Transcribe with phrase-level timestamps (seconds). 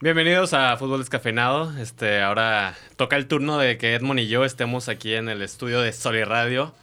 [0.00, 1.72] Bienvenidos a Fútbol Descafeinado.
[1.78, 5.80] Este, ahora toca el turno de que Edmond y yo estemos aquí en el estudio
[5.80, 6.74] de Soliradio,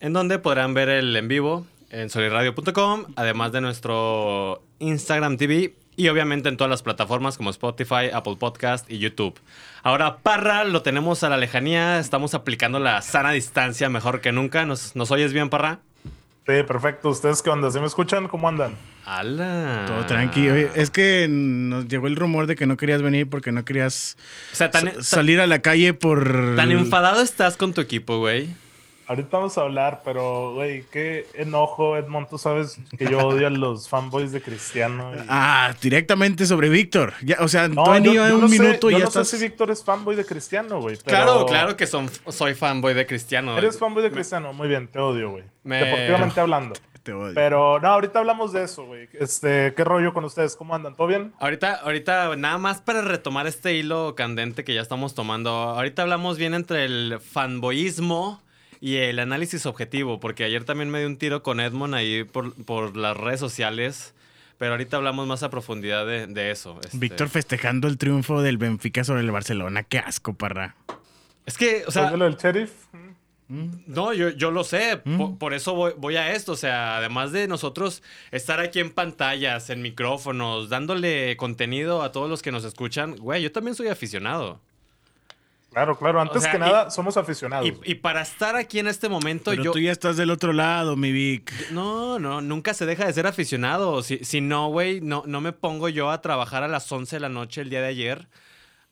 [0.00, 6.08] en donde podrán ver el en vivo en soliradio.com, además de nuestro Instagram TV y
[6.08, 9.38] obviamente en todas las plataformas como Spotify, Apple Podcast y YouTube.
[9.82, 14.64] Ahora, Parra, lo tenemos a la lejanía, estamos aplicando la sana distancia mejor que nunca.
[14.64, 15.80] ¿Nos, nos oyes bien, Parra?
[16.46, 17.10] Sí, perfecto.
[17.10, 17.70] ¿Ustedes qué onda?
[17.70, 18.26] ¿Sí me escuchan?
[18.26, 18.74] ¿Cómo andan?
[19.10, 19.84] ¡Hala!
[19.86, 20.54] Todo tranquilo.
[20.54, 24.16] Es que nos llegó el rumor de que no querías venir porque no querías
[24.52, 26.54] O sea, tan, sa- salir a la calle por...
[26.56, 28.48] tan enfadado estás con tu equipo, güey.
[29.06, 32.28] Ahorita vamos a hablar, pero, güey, qué enojo, Edmond.
[32.28, 35.10] Tú sabes que yo odio a los fanboys de Cristiano.
[35.16, 37.14] y- Ah, directamente sobre Víctor.
[37.22, 39.20] Ya, o sea, No, todavía yo, un no sé, minuto y yo ya no sé
[39.22, 39.38] estás...
[39.40, 40.96] si Víctor es fanboy de Cristiano, güey.
[41.02, 43.56] pero- Claro, claro que son, soy fanboy de Cristiano.
[43.56, 44.52] Eres fanboy de Cristiano.
[44.52, 45.44] Muy bien, te odio, güey.
[45.64, 46.74] Me- Deportivamente hablando.
[47.08, 47.32] Te odio.
[47.34, 49.08] Pero, no, ahorita hablamos de eso, güey.
[49.14, 50.54] Este, ¿qué rollo con ustedes?
[50.56, 50.94] ¿Cómo andan?
[50.94, 51.32] ¿Todo bien?
[51.40, 55.48] Ahorita, ahorita, nada más para retomar este hilo candente que ya estamos tomando.
[55.48, 58.42] Ahorita hablamos bien entre el fanboyismo
[58.82, 62.52] y el análisis objetivo, porque ayer también me di un tiro con Edmond ahí por,
[62.66, 64.12] por las redes sociales.
[64.58, 66.78] Pero ahorita hablamos más a profundidad de, de eso.
[66.84, 66.98] este.
[66.98, 69.82] Víctor festejando el triunfo del Benfica sobre el Barcelona.
[69.82, 70.76] Qué asco, parra.
[71.46, 72.70] Es que, o ¿Sabes sea, lo del sheriff?
[73.48, 77.32] No, yo, yo lo sé, po- por, eso voy, voy a esto, o sea, además
[77.32, 82.64] de nosotros estar aquí en pantallas, en micrófonos, dándole contenido a todos los que nos
[82.64, 84.60] escuchan, güey, yo también soy aficionado.
[85.70, 86.20] Claro, claro.
[86.20, 87.70] Antes sea, que y- nada, somos aficionados.
[87.84, 89.72] Y para estar aquí en este momento, Pero yo...
[89.72, 91.52] tú ya estás del otro lado, mi Vic.
[91.72, 94.02] No, no, nunca se deja de ser aficionado.
[94.02, 97.20] Si, si no, güey, no, no me pongo yo a trabajar a las 11 de
[97.20, 98.28] la noche el día de ayer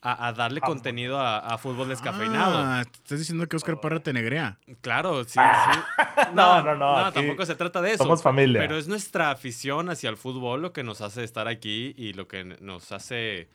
[0.01, 2.57] a, a darle Ah, contenido a, a fútbol descafeinado.
[2.57, 4.59] Ah, estás diciendo que Oscar Parra te negrea.
[4.81, 5.79] Claro, sí, sí.
[6.33, 8.03] No, no, no, aquí tampoco se trata de eso.
[8.03, 8.59] somos familia.
[8.61, 12.27] Pero es nuestra afición hacia el fútbol lo que nos hace estar aquí y lo
[12.27, 13.49] que nos hace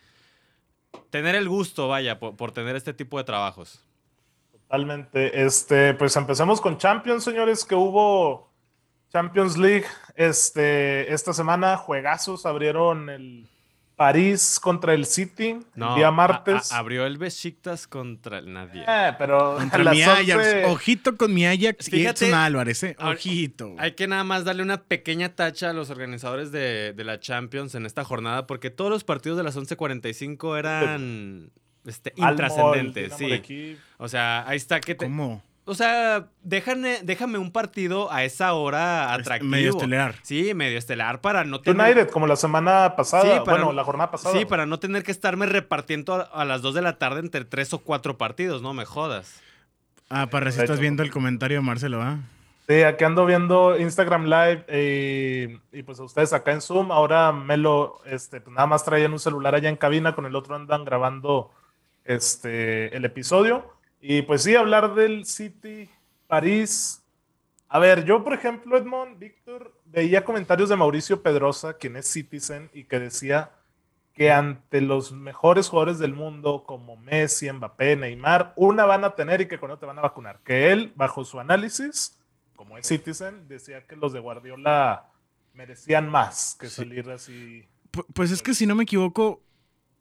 [1.10, 3.84] tener el gusto, vaya, por, por tener este tipo de trabajos.
[4.52, 5.44] Totalmente.
[5.44, 8.50] Este, pues empecemos con Champions, señores, que hubo
[9.10, 9.86] Champions League.
[10.14, 13.50] Este, esta semana, juegazos, abrieron el
[14.02, 16.72] París contra el City No, el día martes.
[16.72, 18.84] a- abrió el Besiktas contra el nadie.
[18.86, 20.28] Eh, pero Contra mi Ajax.
[20.28, 22.96] 11 Ojito con mi Ajax y Fíjate, Edson Álvarez, eh.
[22.98, 23.76] Ojito.
[23.78, 27.76] Hay que nada más darle una pequeña tacha a los organizadores de, de la Champions
[27.76, 31.50] en esta jornada, porque todos los partidos de las 11.45 eran
[31.86, 33.12] este, intrascendentes.
[33.14, 33.78] Sí.
[33.98, 35.42] O sea, ahí está que te, ¿Cómo?
[35.72, 39.50] O sea, déjame, déjame un partido a esa hora atractivo.
[39.50, 40.14] medio estelar.
[40.22, 41.84] Sí, medio estelar para no tener...
[41.86, 43.22] United, como la semana pasada.
[43.22, 44.38] Sí, para- bueno, la jornada pasada.
[44.38, 47.44] Sí, para no tener que estarme repartiendo a, a las 2 de la tarde entre
[47.46, 49.40] tres o cuatro partidos, no me jodas.
[50.10, 52.18] Ah, Parra, si estás viendo el comentario de Marcelo, ¿ah?
[52.68, 56.92] Sí, aquí ando viendo Instagram Live eh, y pues a ustedes acá en Zoom.
[56.92, 60.54] Ahora Melo, este, pues nada más traían un celular allá en cabina, con el otro
[60.54, 61.50] andan grabando
[62.04, 63.71] este, el episodio.
[64.02, 65.88] Y pues sí, hablar del City,
[66.26, 67.02] París.
[67.68, 72.68] A ver, yo por ejemplo, Edmond, Víctor, veía comentarios de Mauricio Pedrosa, quien es Citizen,
[72.74, 73.52] y que decía
[74.12, 79.40] que ante los mejores jugadores del mundo como Messi, Mbappé, Neymar, una van a tener
[79.40, 80.40] y que con otra te van a vacunar.
[80.44, 82.18] Que él, bajo su análisis,
[82.56, 85.06] como es Citizen, decía que los de Guardiola
[85.54, 87.66] merecían más que salir así.
[87.90, 89.40] Pu- Pues es que si no me equivoco,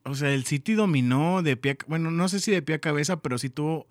[0.04, 2.80] o sea, el City dominó de pie, a- bueno, no sé si de pie a
[2.82, 3.88] cabeza, pero sí tuvo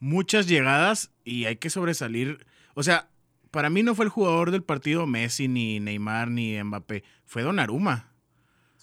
[0.00, 2.46] muchas llegadas y hay que sobresalir.
[2.74, 3.08] O sea,
[3.50, 8.10] para mí no fue el jugador del partido Messi, ni Neymar, ni Mbappé, fue Donnarumma.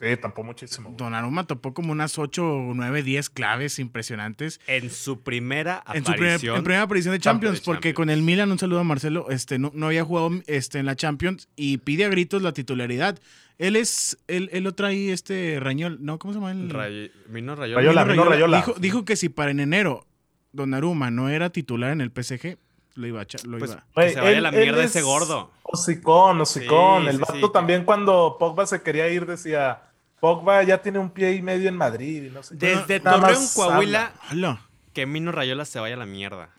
[0.03, 0.89] Sí, tapó muchísimo.
[0.89, 0.97] güey.
[0.97, 4.59] Donnarumma topó como unas 8, 9, 10 claves impresionantes.
[4.67, 6.57] En su primera En su primer- aparición.
[6.57, 7.57] en primera aparición de Champions.
[7.59, 10.79] Champions, porque con el Milan, un saludo a Marcelo, este, no, no había jugado este,
[10.79, 13.19] en la Champions y pide a gritos la titularidad.
[13.59, 16.17] Él es, él, él lo trae este Rañol, ¿no?
[16.19, 16.51] ¿Cómo se llama?
[16.51, 17.81] El, Ray- Mino Rayola.
[17.81, 18.05] Rayola.
[18.05, 18.57] Mino Rayola.
[18.57, 20.05] Dijo, dijo que si para en enero
[20.51, 22.57] Donnarumma no era titular en el PSG,
[22.95, 23.85] lo iba a echar- lo Pues, iba.
[23.95, 25.51] que se vaya él- la mierda es ese gordo.
[25.63, 27.03] Hocicón, hocicón.
[27.03, 27.53] Sí, el sí, vato sí.
[27.53, 29.81] también cuando Pogba se quería ir decía,
[30.23, 32.65] Pogba ya tiene un pie y medio en Madrid y no sé qué.
[32.77, 34.61] Desde Nada Torreón, Coahuila, habla.
[34.93, 36.49] Que Mino Rayola se vaya a la mierda.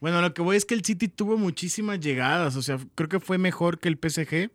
[0.00, 3.20] Bueno, lo que voy es que el City tuvo muchísimas llegadas, o sea, creo que
[3.20, 4.34] fue mejor que el PSG.
[4.34, 4.50] El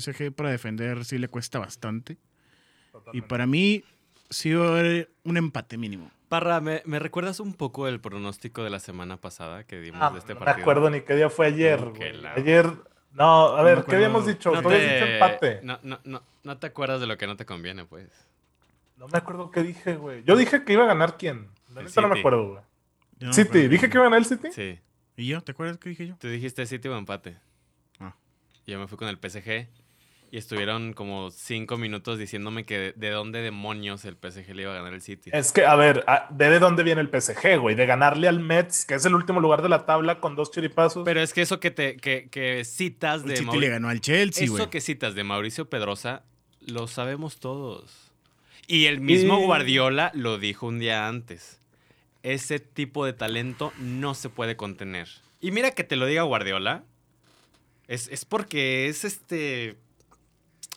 [0.00, 2.16] PSG para defender sí le cuesta bastante.
[3.12, 3.84] Y para mí
[4.30, 6.10] sí va a haber un empate mínimo.
[6.28, 10.10] Parra, ¿me, me recuerdas un poco el pronóstico de la semana pasada que dimos Ah,
[10.10, 10.64] de este no me partido?
[10.64, 11.80] acuerdo ni qué día fue ayer.
[12.20, 12.68] La- Ayer,
[13.12, 14.50] no, a ver, ¿qué habíamos dicho?
[14.52, 15.60] No Tú habías dicho te, empate.
[15.62, 18.08] no, no, no, no te acuerdas de lo que no te conviene, pues.
[18.96, 20.24] No me acuerdo qué dije, güey.
[20.24, 21.48] Yo dije que iba a ganar quién.
[21.72, 22.20] La El neta no me City.
[22.20, 22.62] acuerdo, güey.
[23.20, 23.68] No City, acuerdo.
[23.68, 24.48] dije que iba a ganar el City.
[24.52, 24.78] Sí.
[25.16, 25.40] ¿Y yo?
[25.40, 26.16] ¿Te acuerdas qué dije yo?
[26.18, 27.36] Tú dijiste City o empate.
[28.00, 28.14] Ah.
[28.66, 29.68] Y yo me fui con el PSG.
[30.30, 34.72] Y estuvieron como cinco minutos diciéndome que de, de dónde demonios el PSG le iba
[34.72, 35.30] a ganar el City.
[35.32, 37.74] Es que, a ver, ¿de de dónde viene el PSG, güey?
[37.74, 41.02] De ganarle al Mets, que es el último lugar de la tabla con dos chiripazos.
[41.06, 43.88] Pero es que eso que te que, que citas El de City Mauri- le ganó
[43.88, 44.68] al Chelsea, Eso güey.
[44.68, 46.24] que citas de Mauricio Pedrosa
[46.60, 48.10] lo sabemos todos.
[48.66, 51.58] Y el mismo Y- Guardiola lo dijo un día antes.
[52.22, 55.08] Ese tipo de talento no se puede contener.
[55.40, 56.84] Y mira que te lo diga Guardiola.
[57.86, 59.76] Es, es porque es este.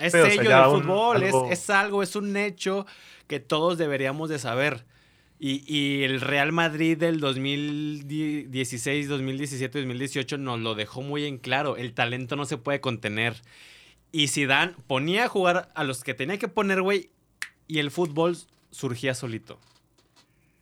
[0.01, 2.85] Es Sí, o sea, sello del un- fútbol, es- algo- Es, algo, es un hecho
[3.27, 4.85] que todos deberíamos de saber.
[5.39, 11.77] Y, y el Real Madrid del 2016, 2017, 2018 nos lo dejó muy en claro.
[11.77, 13.35] El talento no se puede contener.
[14.11, 17.09] Y Zidane ponía a jugar a los que tenía que poner, güey,
[17.67, 18.37] y el fútbol
[18.71, 19.57] surgía solito.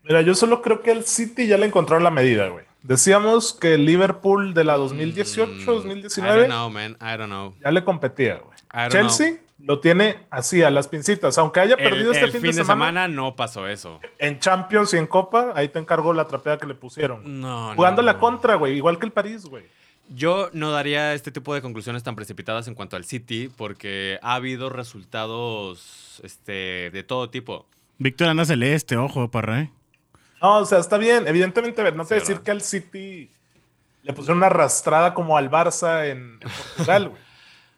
[0.03, 2.65] Mira, yo solo creo que el City ya le encontraron la medida, güey.
[2.83, 6.97] Decíamos que el Liverpool de la 2018, Mm, I 2019 don't know, man.
[7.01, 7.53] I don't know.
[7.63, 8.89] ya le competía, güey.
[8.89, 11.37] Chelsea lo tiene así, a las pincitas.
[11.37, 13.99] Aunque haya El, perdido este el fin, de, semana, no pasó eso.
[14.17, 17.41] en Champions y en Copa, ahí te encargo la trapeada que le pusieron.
[17.41, 18.19] No, Jugando no, la no.
[18.19, 19.65] contra, güey, igual que el París, güey.
[20.11, 24.35] Yo no daría este tipo de conclusiones tan precipitadas en cuanto al City, porque ha
[24.35, 27.65] habido resultados este, de todo tipo.
[27.97, 29.71] Víctor anda celeste, ojo, parra, ¿eh?
[30.41, 31.27] No, o sea, está bien.
[31.27, 32.45] Evidentemente, a ver, no te Sí, voy a decir ¿verdad?
[32.45, 33.31] que al City
[34.03, 37.21] le pusieron una arrastrada como al Barça en, en Portugal, güey.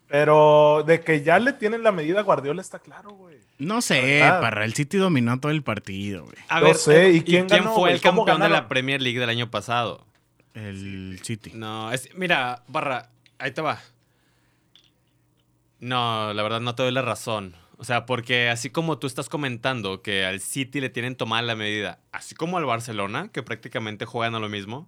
[0.07, 3.37] Pero de que ya le tienen la medida a Guardiola está claro, güey.
[3.57, 4.65] No sé, parra.
[4.65, 6.35] El City dominó todo el partido, güey.
[6.49, 8.67] A ver, sé, ¿y ¿y quién quién, ganó, fue el ¿Cómo campeón de la?
[8.67, 10.05] Premier League del año pasado?
[10.53, 11.51] El City.
[11.53, 13.09] No, es, mira, Barra,
[13.39, 13.79] ahí te va.
[15.79, 17.55] No, la verdad no te doy la razón.
[17.81, 21.55] O sea, porque así como tú estás comentando que al City le tienen tomada la
[21.55, 24.87] medida, así como al Barcelona, que prácticamente juegan a lo mismo,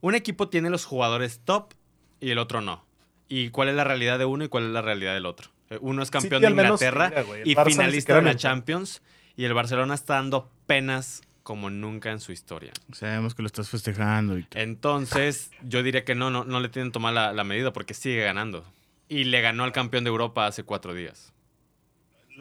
[0.00, 1.74] un equipo tiene los jugadores top
[2.20, 2.86] y el otro no.
[3.28, 5.50] ¿Y cuál es la realidad de uno y cuál es la realidad del otro?
[5.68, 7.12] Eh, Uno es campeón de menos Inglaterra
[7.44, 8.34] y Barça finalista de la.
[8.34, 9.02] Champions
[9.36, 12.72] y el Barcelona está dando penas como nunca en su historia.
[12.94, 14.58] Sabemos que lo estás festejando, Víctor.
[14.58, 18.24] Entonces, yo diría que no, no, no le tienen tomada la, la medida porque sigue
[18.24, 18.64] ganando.
[19.10, 21.34] Y le ganó al campeón de Europa hace cuatro días.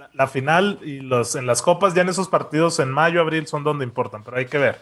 [0.02, 3.46] La, la final y los en las copas, ya en esos partidos en mayo, abril,
[3.46, 4.80] son donde importan, pero hay que ver.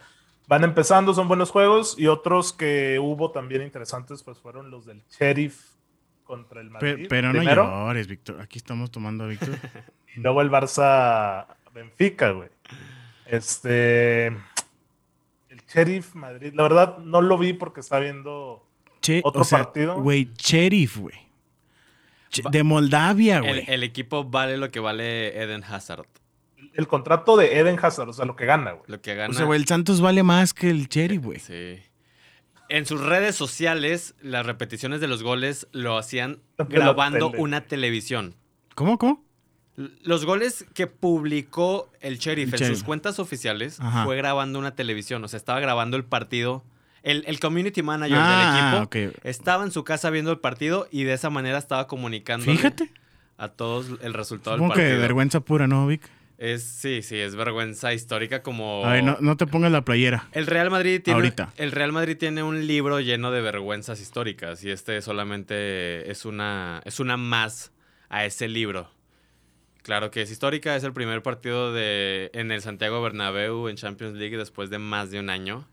[0.48, 5.04] Van empezando, son buenos juegos y otros que hubo también interesantes, pues fueron los del
[5.10, 5.62] Sheriff
[6.24, 7.08] contra el Madrid.
[7.10, 8.40] pero no primero, llores, Víctor.
[8.40, 9.58] Aquí estamos tomando a Víctor.
[10.16, 12.50] y luego el Barça Benfica, güey.
[13.26, 18.66] Este el Sheriff Madrid, la verdad no lo vi porque estaba viendo
[19.02, 20.02] Che, ¿Otro o sea, partido?
[20.02, 21.29] Güey, Sheriff, güey.
[22.52, 23.64] De Moldavia, güey.
[23.68, 26.06] el equipo vale lo que vale Eden Hazard.
[26.76, 28.84] el contrato de Eden Hazard, o sea, lo que gana, güey.
[28.88, 29.32] Lo que gana.
[29.32, 31.40] O sea, güey, el Santos vale más que el Sheriff, güey.
[31.40, 31.80] Sí.
[32.70, 37.42] En sus redes sociales, las repeticiones de los goles lo hacían grabando tele.
[37.44, 38.36] una televisión.
[38.76, 39.26] ¿Cómo, cómo?
[40.04, 44.04] Los goles que publicó el Sheriff El en sus cuentas oficiales Ajá.
[44.06, 45.24] fue grabando una televisión.
[45.24, 46.64] O sea, estaba grabando el partido.
[47.04, 49.20] El, el community manager Ah, del equipo ok.
[49.24, 52.92] estaba en su casa viendo el partido y de esa manera estaba comunicando Fíjate.
[53.38, 55.02] a todos el resultado Supongo del que partido.
[55.02, 56.02] vergüenza pura, ¿no, Vic?
[56.38, 58.86] Es, sí, sí, es vergüenza histórica como...
[58.86, 60.30] A ver, no, no te pongas la playera.
[60.32, 61.52] El Real Madrid tiene Ahorita.
[61.58, 66.82] el Real Madrid tiene un libro lleno de vergüenzas históricas y este solamente es una
[66.86, 67.74] es una más
[68.08, 68.90] a ese libro.
[69.82, 74.16] Claro que es histórica, es el primer partido de en el Santiago Bernabéu en Champions
[74.16, 75.68] League después de más de un año.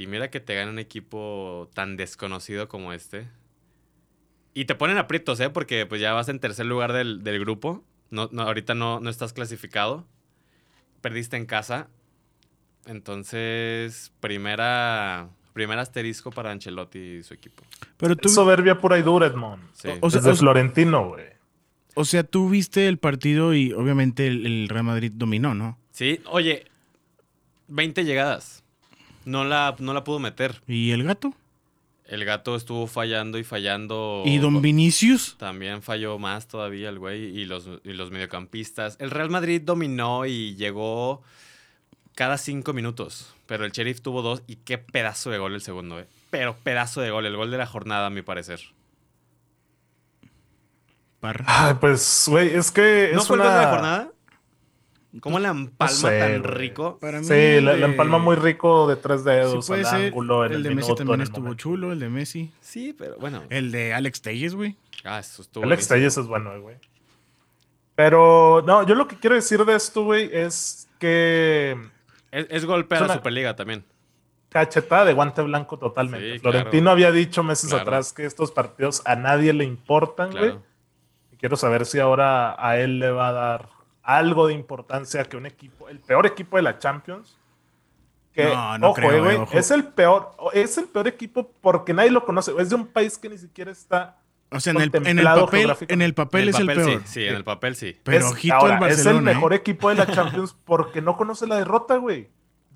[0.00, 3.28] Y mira que te gana un equipo tan desconocido como este.
[4.54, 5.50] Y te ponen aprietos, ¿eh?
[5.50, 7.84] Porque pues ya vas en tercer lugar del, del grupo.
[8.08, 10.06] No, no, ahorita no, no estás clasificado.
[11.02, 11.88] Perdiste en casa.
[12.86, 17.62] Entonces, primera, primer asterisco para Ancelotti y su equipo.
[17.98, 19.62] Pero tú, Es soberbia pura y dura, Edmond.
[19.74, 19.90] Sí.
[20.00, 21.26] O sea, Desde o- Florentino, güey.
[21.94, 25.78] o sea, tú viste el partido y obviamente el, el Real Madrid dominó, ¿no?
[25.90, 26.64] Sí, oye,
[27.68, 28.59] 20 llegadas.
[29.30, 30.60] No la, no la pudo meter.
[30.66, 31.32] ¿Y el gato?
[32.04, 34.24] El gato estuvo fallando y fallando.
[34.26, 35.36] ¿Y Don Vinicius?
[35.38, 38.96] También falló más todavía el güey y los, y los mediocampistas.
[38.98, 41.22] El Real Madrid dominó y llegó
[42.16, 43.32] cada cinco minutos.
[43.46, 46.08] Pero el Sheriff tuvo dos y qué pedazo de gol el segundo, ¿eh?
[46.30, 48.60] Pero pedazo de gol, el gol de la jornada, a mi parecer.
[51.20, 51.44] Parra.
[51.46, 54.09] Ay, pues, güey, es que ¿No es fue el gol de la jornada?
[55.18, 56.98] ¿Cómo la empalma sé, tan rico?
[57.00, 59.86] Para mí Sí, la, la de- empalma muy rico de tres Sí, dedos puede al
[59.90, 60.06] ser.
[60.06, 61.60] ángulo en el el, de Messi minuto, también estuvo momento.
[61.62, 62.52] chulo, el de Messi.
[62.60, 63.42] Sí, pero bueno.
[63.50, 64.76] El de Alex Telles, güey.
[65.04, 65.88] Ah, eso estuvo Alex.
[65.88, 66.76] Telles es bueno, güey.
[67.94, 71.76] Pero, no, yo lo que quiero decir de esto, güey, es que
[72.30, 73.84] Es, es golpe a Es la Superliga también.
[74.48, 76.34] cachetada de guante blanco totalmente.
[76.34, 76.90] Sí, Florentino claro.
[76.92, 77.82] había dicho meses Claro.
[77.82, 80.42] atrás que estos partidos a nadie le importan, güey.
[80.50, 80.62] Claro.
[81.32, 83.68] Y quiero saber si ahora a él le va a dar
[84.16, 87.36] algo de importancia que un equipo, el peor equipo de la Champions.
[88.32, 89.58] Que, No, no ojo, creo, eh, güey, eh, ojo.
[89.58, 92.52] es el peor, es el peor equipo porque nadie lo conoce.
[92.58, 94.16] Es de un país que ni siquiera está.
[94.52, 97.02] O sea, en el, en el papel, en el papel En es el papel peor.
[97.02, 97.96] sí, sí, en el papel sí.
[98.02, 99.10] Pero es, ojito ahora, al Barcelona.
[99.10, 99.56] es el mejor ¿eh?
[99.56, 102.28] equipo de la Champions porque no conoce la derrota, güey.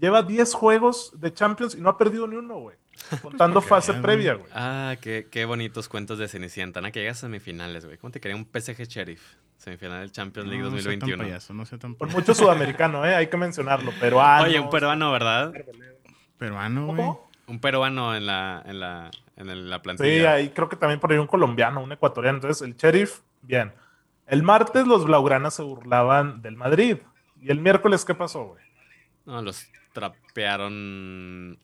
[0.05, 2.77] Lleva 10 juegos de Champions y no ha perdido ni uno, güey.
[3.23, 4.51] Contando fase previa, güey.
[4.55, 6.83] Ah, qué, qué bonitos cuentos de Cenicienta.
[6.83, 6.93] ¿no?
[6.93, 7.97] Que llegas a semifinales, güey.
[7.97, 9.23] ¿Cómo te quería un PSG Sheriff?
[9.57, 11.25] Semifinal del Champions League No, no sea tan 2021.
[11.25, 13.15] payaso, no sea tan Por mucho sudamericano, ¿eh?
[13.15, 13.93] Hay que mencionarlo.
[13.99, 14.45] Peruano.
[14.45, 15.53] Oye, un peruano, ¿verdad?
[16.39, 17.09] Peruano, güey.
[17.47, 20.33] Un peruano en la, en la, en el- la Sí, plantilla.
[20.35, 22.37] ahí creo que también por ahí un colombiano, un ecuatoriano.
[22.39, 23.73] Entonces, el sheriff, bien.
[24.27, 26.99] El martes los blaugranas se burlaban del Madrid.
[27.41, 28.65] ¿Y el miércoles qué pasó, güey?
[29.27, 31.59] No, los trapearon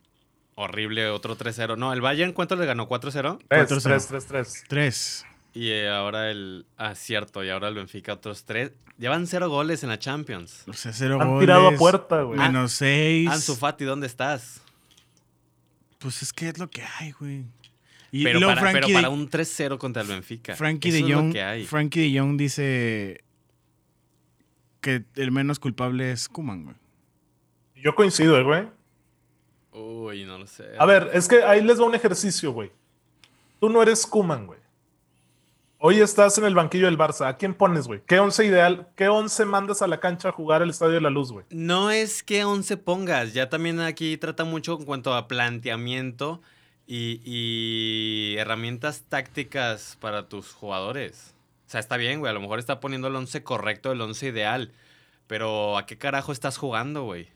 [0.54, 1.76] horrible, otro 3-0.
[1.76, 2.88] No, el Bayern, ¿cuánto le ganó?
[2.88, 3.38] ¿4-0?
[3.48, 3.82] 3, 4-0.
[3.82, 4.64] 3, 3, 3.
[4.68, 5.26] Tres.
[5.52, 6.64] Y eh, ahora el...
[6.78, 8.70] Ah, cierto, y ahora el Benfica otros 3.
[8.98, 10.62] Llevan 0 goles en la Champions.
[10.68, 11.40] O sea, cero Han goles.
[11.40, 12.38] tirado a puerta, güey.
[12.38, 13.28] Menos seis.
[13.28, 14.60] Ansu Fati, ¿dónde estás?
[15.98, 17.44] Pues es que es lo que hay, güey.
[18.12, 20.54] Y Pero, para, pero para de, un 3-0 contra el Benfica.
[20.56, 21.64] Frankie Eso de es lo Jong, que hay.
[21.64, 23.24] Frankie de Jong dice
[24.80, 26.76] que el menos culpable es Kuman, güey.
[27.82, 28.68] Yo coincido, eh, güey.
[29.72, 30.64] Uy, no lo sé.
[30.78, 32.70] A ver, es que ahí les va un ejercicio, güey.
[33.58, 34.60] Tú no eres Kuman, güey.
[35.78, 37.26] Hoy estás en el banquillo del Barça.
[37.26, 38.02] ¿A quién pones, güey?
[38.06, 38.88] ¿Qué once ideal?
[38.96, 41.46] ¿Qué once mandas a la cancha a jugar al Estadio de la Luz, güey?
[41.48, 46.42] No es que 11 pongas, ya también aquí trata mucho en cuanto a planteamiento
[46.86, 51.34] y, y herramientas tácticas para tus jugadores.
[51.66, 54.26] O sea, está bien, güey, a lo mejor está poniendo el 11 correcto, el 11
[54.26, 54.72] ideal,
[55.28, 57.28] pero ¿a qué carajo estás jugando, güey?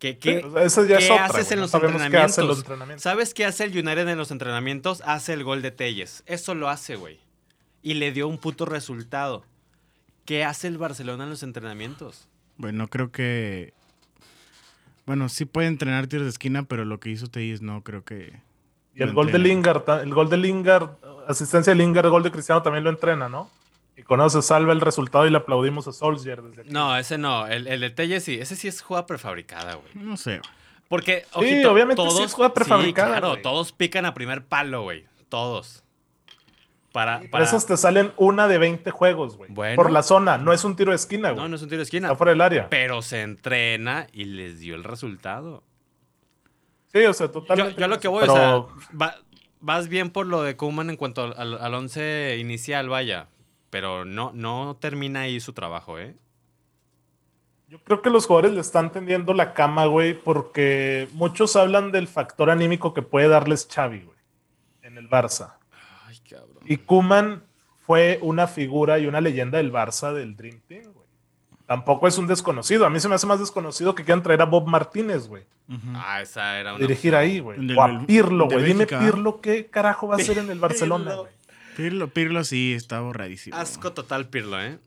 [0.00, 1.52] ¿Qué, qué, O sea, esa ya es qué otra, haces güey.
[1.52, 2.30] en No los qué entrenamientos?
[2.32, 3.02] hacen los entrenamientos.
[3.02, 5.02] ¿Sabes qué hace el United en los entrenamientos?
[5.06, 6.22] Hace el gol de Telles.
[6.26, 7.20] Eso lo hace, güey.
[7.82, 9.44] Y le dio un puto resultado.
[10.24, 12.26] ¿Qué hace el Barcelona en los entrenamientos?
[12.56, 13.74] Bueno, creo que.
[15.06, 18.40] Bueno, sí puede entrenar tiros de esquina, pero lo que hizo Telles no creo que.
[18.94, 19.38] Y el gol de.
[19.38, 20.90] Lingard, el gol de Lingard,
[21.28, 23.50] asistencia de Lingard, el gol de Cristiano también lo entrena, ¿no?
[24.00, 26.70] Y con eso se salva el resultado y le aplaudimos a Solskjaer desde aquí.
[26.70, 27.46] No, ese no.
[27.46, 28.38] El, el de Telles sí.
[28.40, 29.92] Ese sí es jugada prefabricada, güey.
[29.94, 30.40] No sé.
[30.88, 35.04] Porque, Sí, obviamente sí es jugada prefabricada, Sí, claro, todos pican a primer palo, güey.
[35.28, 35.84] Todos.
[36.92, 37.44] Para, para...
[37.44, 39.48] esas te salen una de 20 juegos, güey.
[39.52, 39.76] Bueno.
[39.76, 41.40] Por la zona, no es un tiro de esquina, güey.
[41.42, 42.08] No, no es un tiro de esquina.
[42.08, 42.68] Está fuera del área.
[42.68, 45.62] Pero se entrena y les dio el resultado.
[46.92, 47.80] Sí, o sea, totalmente.
[47.80, 49.16] yo lo que voy, Pero- o sea, va-
[49.60, 53.28] vas bien por lo de Kuman en cuanto al, al, al once inicial, vaya.
[53.70, 56.16] Pero no, no termina ahí su trabajo, ¿eh?
[57.68, 62.08] Yo creo que los jugadores le están tendiendo la cama, güey, porque muchos hablan del
[62.08, 64.18] factor anímico que puede darles Xavi, güey,
[64.82, 65.54] en el Barça.
[66.04, 66.64] Ay, cabrón.
[66.64, 67.44] Y Kuman
[67.78, 71.06] fue una figura y una leyenda del Barça del Dream Team, güey.
[71.64, 72.84] Tampoco es un desconocido.
[72.84, 75.44] A mí se me hace más desconocido que quieran traer a Bob Martínez, güey.
[75.94, 76.80] Ah, esa era a una...
[76.80, 77.76] Dirigir ahí, güey.
[77.76, 78.64] O a Pirlo, güey.
[78.64, 78.86] Dime.
[78.86, 81.32] Pirlo, ¿qué carajo va a hacer en el Barcelona, güey?
[81.76, 83.56] Pirlo, Pirlo sí está borradísimo.
[83.56, 84.78] Asco total, Pirlo, ¿eh?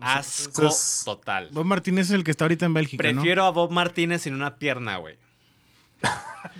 [0.00, 1.48] Asco Entonces- total.
[1.52, 3.20] Bob Martínez es el que está ahorita en Bélgica, ¿no?
[3.20, 5.16] Prefiero a Bob Martínez sin una pierna, güey.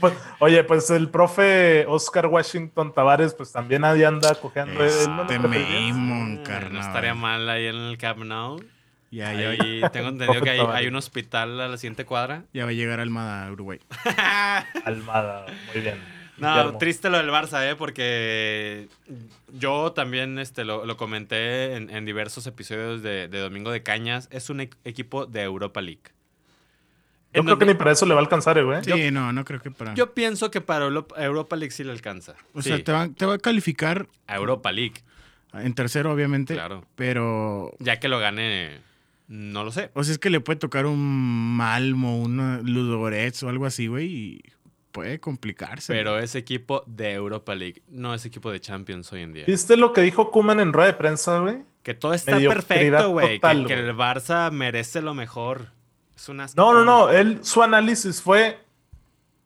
[0.00, 4.72] Pues, oye, pues el profe Oscar Washington Tavares, pues también ahí anda cojeando.
[4.74, 5.38] No Este.
[5.38, 6.72] Mamon, Ah, carnal.
[6.72, 8.64] No estaría mal ahí en el Camp Nou.
[9.10, 12.44] Ya, ya, Ahí tengo entendido que hay, hay un hospital a la siguiente cuadra.
[12.54, 13.78] ya va a llegar Almada a Uruguay.
[14.84, 15.98] Almada, muy bien.
[16.38, 16.78] No, Guillermo.
[16.78, 17.76] triste lo del Barça, ¿eh?
[17.76, 18.88] Porque
[19.52, 24.28] yo también este, lo, lo comenté en, en diversos episodios de, de Domingo de Cañas.
[24.32, 26.00] Es un e- equipo de Europa League.
[27.32, 28.82] Yo En creo que ni para eso le va a alcanzar, eh, güey.
[28.84, 29.94] Sí, no, no creo que para.
[29.94, 32.34] Yo pienso que para Europa, Europa League sí le alcanza.
[32.52, 34.94] o Sí, sea, te va, te va a calificar a Europa League,
[35.52, 36.54] en tercero, obviamente.
[36.54, 36.84] claro.
[36.96, 37.72] Pero.
[37.80, 38.78] Ya que lo gane,
[39.28, 39.90] no lo sé.
[39.94, 44.06] O sea, es que le puede tocar un Malmo, un Ludogorets o algo así, güey,
[44.06, 44.40] y
[44.94, 45.92] puede complicarse.
[45.92, 49.44] Pero es equipo de Europa League, no es equipo de Champions hoy en día.
[49.44, 51.64] ¿Viste lo que dijo Kuman en rueda de prensa, güey?
[51.82, 53.40] Que todo está perfecto, güey.
[53.40, 55.66] Que, que el Barça merece lo mejor.
[56.14, 57.10] Es una No, no, no.
[57.10, 58.60] Él, su análisis fue.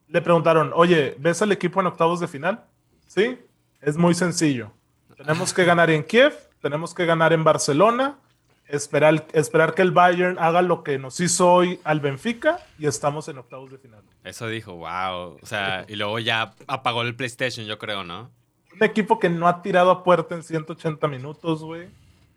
[0.08, 2.64] Le preguntaron, oye, ¿ves al equipo en octavos de final?
[3.06, 3.38] Sí,
[3.80, 4.70] es muy sencillo.
[5.16, 8.18] Tenemos que ganar en Kiev, tenemos que ganar en Barcelona,
[8.68, 13.28] esperar, esperar que el Bayern haga lo que nos hizo hoy al Benfica y estamos
[13.28, 14.02] en octavos de final.
[14.24, 15.38] Eso dijo, wow.
[15.40, 18.30] O sea, y luego ya apagó el PlayStation, yo creo, ¿no?
[18.74, 21.88] Un equipo que no ha tirado a puerta en 180 minutos, güey.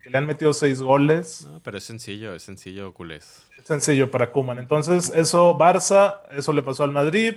[0.02, 1.46] Que le han metido seis goles.
[1.46, 3.46] No, pero es sencillo, es sencillo, culés.
[3.62, 4.58] Sencillo para Kuman.
[4.58, 7.36] Entonces, eso, Barça, eso le pasó al Madrid.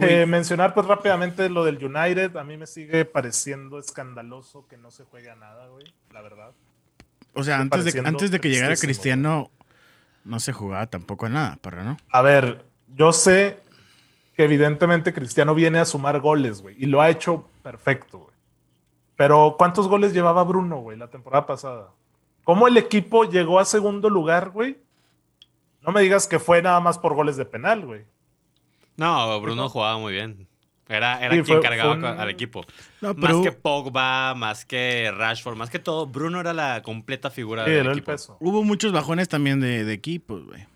[0.00, 2.36] Eh, mencionar pues rápidamente lo del United.
[2.36, 5.84] A mí me sigue pareciendo escandaloso que no se juegue a nada, güey.
[6.12, 6.52] La verdad.
[7.34, 9.50] O sea, antes de, antes de que llegara Cristiano,
[10.24, 11.96] no se jugaba tampoco a nada, para no.
[12.10, 13.60] A ver, yo sé
[14.34, 16.76] que evidentemente Cristiano viene a sumar goles, güey.
[16.78, 18.30] Y lo ha hecho perfecto, güey.
[19.16, 21.90] Pero ¿cuántos goles llevaba Bruno, güey, la temporada pasada?
[22.44, 24.78] ¿Cómo el equipo llegó a segundo lugar, güey?
[25.82, 28.04] No me digas que fue nada más por goles de penal, güey.
[28.96, 30.46] No, Bruno jugaba muy bien.
[30.90, 32.64] Era, era quien cargaba al equipo.
[33.00, 37.86] Más que Pogba, más que Rashford, más que todo, Bruno era la completa figura del
[37.86, 38.12] equipo.
[38.40, 40.66] Hubo muchos bajones también de, de equipos, güey.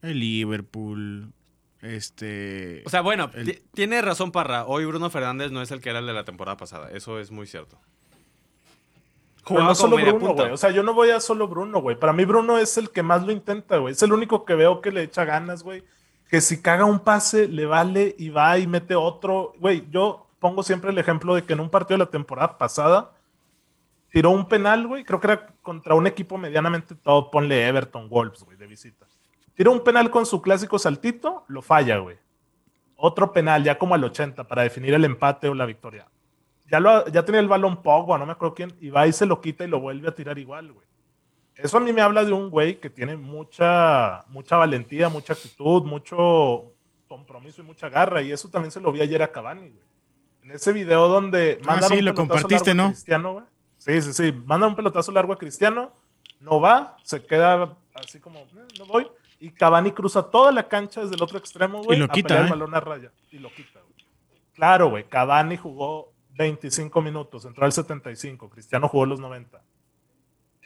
[0.00, 1.30] El Liverpool,
[1.82, 2.82] este...
[2.86, 3.30] O sea, bueno,
[3.74, 4.64] tiene razón Parra.
[4.64, 6.88] Hoy Bruno Fernández no es el que era el de la temporada pasada.
[6.94, 7.78] Eso es muy cierto.
[9.50, 10.52] no solo Bruno, güey.
[10.52, 11.96] O sea, yo no voy a solo Bruno, güey.
[11.98, 13.92] Para mí Bruno es el que más lo intenta, güey.
[13.92, 15.82] Es el único que veo que le echa ganas, güey
[16.30, 19.52] que si caga un pase le vale y va y mete otro.
[19.58, 23.10] Güey, yo pongo siempre el ejemplo de que en un partido de la temporada pasada
[24.10, 28.44] tiró un penal, güey, creo que era contra un equipo medianamente todo, ponle Everton Wolves,
[28.44, 29.06] güey, de visita.
[29.54, 32.16] Tiró un penal con su clásico saltito, lo falla, güey.
[32.94, 36.06] Otro penal, ya como al 80, para definir el empate o la victoria.
[36.70, 39.26] Ya, lo, ya tenía el balón Pogba, no me acuerdo quién, y va y se
[39.26, 40.86] lo quita y lo vuelve a tirar igual, güey.
[41.62, 45.84] Eso a mí me habla de un güey que tiene mucha, mucha valentía, mucha actitud,
[45.84, 46.72] mucho
[47.06, 48.22] compromiso y mucha garra.
[48.22, 49.90] Y eso también se lo vi ayer a Cavani, güey.
[50.42, 52.88] En ese video donde ah, manda sí, lo compartiste, ¿no?
[52.88, 53.44] Cristiano, güey.
[53.76, 54.32] Sí, sí, sí.
[54.32, 55.92] Manda un pelotazo largo a Cristiano,
[56.40, 59.06] no va, se queda así como, eh, no voy.
[59.38, 61.98] Y Cavani cruza toda la cancha desde el otro extremo, güey.
[61.98, 62.38] Y lo quita.
[62.38, 62.50] el ¿eh?
[62.50, 63.12] balón a raya.
[63.30, 64.06] Y lo quita, güey.
[64.54, 65.04] Claro, güey.
[65.04, 68.48] Cavani jugó 25 minutos, entró al 75.
[68.48, 69.62] Cristiano jugó los 90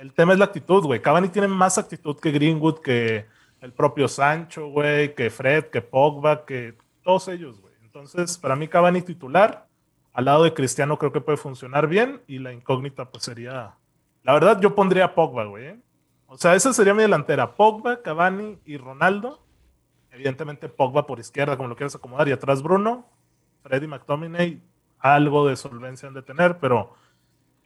[0.04, 1.00] el tema es la actitud, güey.
[1.00, 3.24] Cavani tiene más actitud que Greenwood, que
[3.62, 7.72] el propio Sancho, güey, que Fred, que Pogba, que todos ellos, güey.
[7.82, 9.66] Entonces, para mí Cavani titular,
[10.12, 13.76] al lado de Cristiano creo que puede funcionar bien y la incógnita pues sería,
[14.22, 15.64] la verdad yo pondría Pogba, güey.
[15.64, 15.80] ¿eh?
[16.26, 19.42] O sea, esa sería mi delantera, Pogba, Cavani y Ronaldo.
[20.10, 23.08] Evidentemente Pogba por izquierda, como lo quieras acomodar, y atrás Bruno,
[23.62, 24.60] Freddy McTominay,
[24.98, 26.94] algo de solvencia han de tener, pero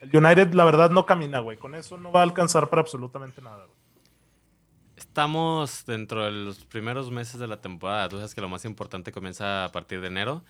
[0.00, 1.56] el United, la verdad, no camina, güey.
[1.56, 3.78] Con eso no va a alcanzar para absolutamente nada, güey.
[4.96, 8.08] Estamos dentro de los primeros meses de la temporada.
[8.08, 10.44] Tú sabes que lo más importante comienza a partir de enero.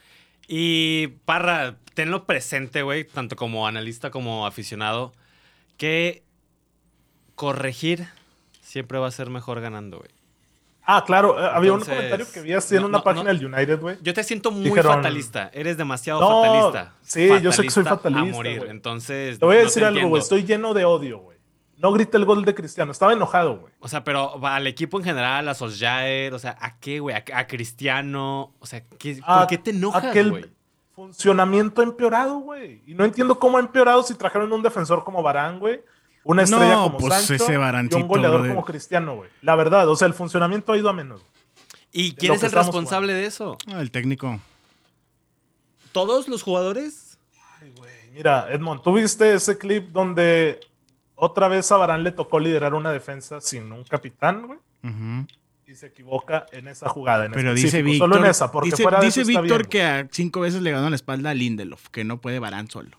[0.46, 5.12] Y Parra, tenlo presente, güey, tanto como analista como aficionado,
[5.76, 6.22] que
[7.34, 8.08] corregir
[8.62, 10.10] siempre va a ser mejor ganando, güey.
[10.90, 13.98] Ah, claro, eh, había un comentario que vi así en una página del United, güey.
[14.00, 16.94] Yo te siento muy fatalista, eres demasiado fatalista.
[17.02, 18.22] Sí, yo sé que soy fatalista.
[18.22, 19.38] A morir, entonces.
[19.38, 21.36] Te voy a decir algo, güey, estoy lleno de odio, güey.
[21.76, 23.72] No grita el gol de Cristiano, estaba enojado, güey.
[23.80, 27.14] O sea, pero al equipo en general, a Solskjaer, o sea, ¿a qué, güey?
[27.14, 28.54] ¿A, Cristiano?
[28.58, 30.46] O sea, ¿por qué te enojas, güey?
[30.94, 32.82] funcionamiento empeorado, güey.
[32.86, 35.82] Y no entiendo cómo ha empeorado si trajeron un defensor como Barán, güey
[36.28, 39.30] una estrella como pues Sancho y un goleador como Cristiano, güey.
[39.40, 41.22] La verdad, o sea, el funcionamiento ha ido a menos.
[41.90, 43.56] ¿Y quién es el responsable de eso?
[43.66, 44.38] Ah, el técnico.
[45.90, 47.18] ¿Todos los jugadores?
[47.58, 48.10] Ay, güey.
[48.12, 50.60] Mira, Edmond, ¿tú viste ese clip donde
[51.14, 54.58] otra vez a Barán le tocó liderar una defensa sin un capitán, güey?
[55.66, 57.24] Y se equivoca en esa jugada.
[57.24, 58.10] En Pero dice Víctor.
[58.10, 60.90] Solo en esa, porque dice, fuera de dice Víctor que a cinco veces le ganó
[60.90, 62.98] la espalda a Lindelof, que no puede Barán solo.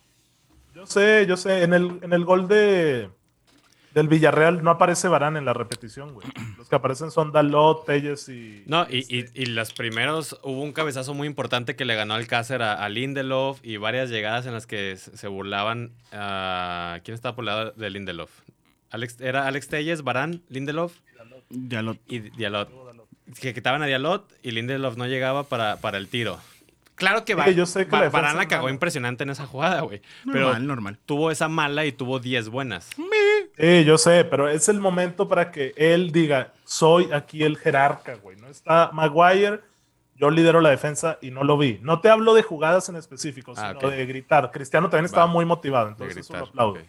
[0.73, 1.61] Yo sé, yo sé.
[1.61, 3.09] En el, en el gol de,
[3.93, 6.27] del Villarreal no aparece Barán en la repetición, güey.
[6.57, 8.63] Los que aparecen son Dalot, Telles y.
[8.67, 12.13] No, y, y, este y, los primeros hubo un cabezazo muy importante que le ganó
[12.13, 15.91] Alcácer a, a Lindelof y varias llegadas en las que se burlaban.
[16.11, 18.29] a ¿Quién estaba por el lado de Lindelof?
[18.91, 20.93] Alex, era Alex Telles, Barán, Lindelof.
[21.49, 21.97] Dialot.
[22.07, 22.69] Y Dialot.
[23.39, 26.39] Que quitaban a Dialot y Lindelof no llegaba para, para el tiro.
[26.99, 30.01] Claro que, va, yo sé que Barán la cagó impresionante en esa jugada, güey.
[30.31, 30.99] Pero normal.
[31.05, 32.89] tuvo esa mala y tuvo 10 buenas.
[33.59, 38.15] Sí, yo sé, pero es el momento para que él diga, soy aquí el jerarca,
[38.15, 38.37] güey.
[38.37, 39.59] No está Maguire,
[40.15, 41.77] yo lidero la defensa y no lo vi.
[41.81, 44.49] No te hablo de jugadas en específico, ah, sino de gritar.
[44.51, 46.79] Cristiano también estaba muy motivado, entonces eso lo aplaudo.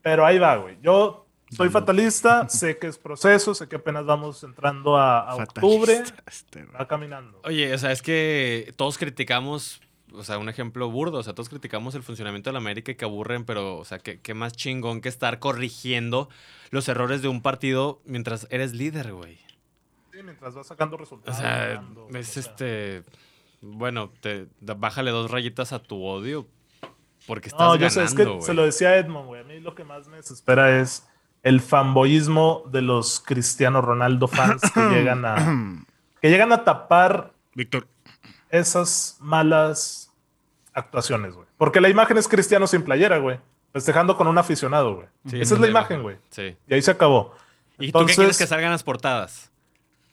[0.00, 0.78] Pero ahí va, güey.
[0.80, 6.02] Yo soy fatalista, sé que es proceso, sé que apenas vamos entrando a, octubre.
[6.26, 7.40] Este, va caminando.
[7.44, 9.82] Oye, o sea, es que todos criticamos,
[10.14, 12.94] o sea, un ejemplo burdo, o sea, todos criticamos el funcionamiento de la América y
[12.94, 16.28] que aburren, pero, o sea, qué más chingón que estar corrigiendo
[16.70, 19.38] los errores de un partido mientras eres líder, güey.
[20.12, 21.38] Sí, mientras vas sacando resultados.
[21.38, 21.82] O sea,
[22.14, 23.02] es este.
[23.60, 26.46] Bueno, te, bájale dos rayitas a tu odio.
[27.26, 29.40] Porque estás no, yo sé, es que se lo decía Edmond, güey.
[29.42, 31.06] A mí lo que más me desespera es
[31.42, 35.84] el fanboyismo de los Cristiano Ronaldo fans que llegan a
[36.20, 37.86] que llegan a tapar Víctor
[38.50, 40.12] esas malas
[40.72, 41.46] actuaciones, güey.
[41.56, 43.38] Porque la imagen es cristiano sin playera, güey.
[43.72, 45.06] Festejando con un aficionado, güey.
[45.28, 46.16] Sí, Esa es la imagen, güey.
[46.30, 46.56] Sí.
[46.66, 47.34] Y ahí se acabó.
[47.78, 49.49] ¿Y tú qué quieres Entonces- que salgan las portadas?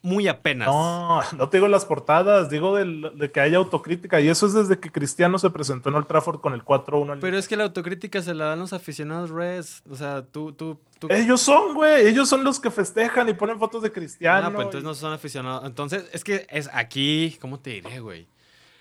[0.00, 0.68] Muy apenas.
[0.68, 4.20] No, no te digo las portadas, digo del- de, que haya autocrítica.
[4.20, 7.12] Y eso es desde que Cristiano se presentó en Old Trafford con el 4-1.
[7.14, 9.82] al- Pero es que la autocrítica se la dan los aficionados Reds.
[9.90, 11.08] O sea, tú, tú, tú.
[11.10, 12.06] Ellos son, güey.
[12.06, 14.46] Ellos son los que festejan y ponen fotos de Cristiano.
[14.46, 15.64] Ah, pues entonces y- no son aficionados.
[15.66, 18.28] Entonces, es que es aquí, ¿cómo te diré, güey?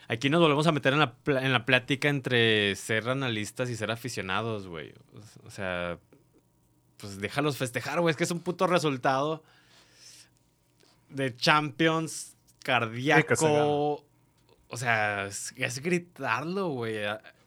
[0.09, 3.89] Aquí nos volvemos a meter en la, en la plática entre ser analistas y ser
[3.91, 4.93] aficionados, güey.
[5.45, 5.97] O sea,
[6.97, 8.11] pues déjalos festejar, güey.
[8.11, 9.43] Es que es un puto resultado
[11.09, 13.35] de Champions cardíaco.
[14.69, 16.97] o sea, es, es gritarlo, güey.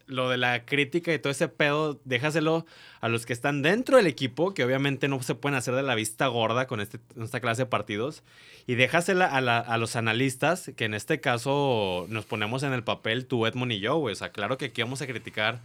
[0.06, 2.66] Lo de la crítica y todo ese pedo, déjaselo
[3.00, 5.94] a los que están dentro del equipo, que obviamente no se pueden hacer de la
[5.94, 8.24] vista gorda con este, esta clase de partidos.
[8.66, 12.82] Y déjasela a, la- a los analistas, que en este caso nos ponemos en el
[12.82, 14.12] papel tú, Edmond y yo, güey.
[14.14, 15.60] O sea, claro que aquí vamos a criticar.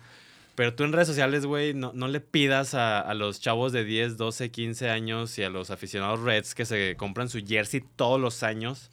[0.56, 3.84] Pero tú en redes sociales, güey, no, no le pidas a, a los chavos de
[3.84, 8.20] 10, 12, 15 años y a los aficionados Reds que se compran su jersey todos
[8.20, 8.90] los años,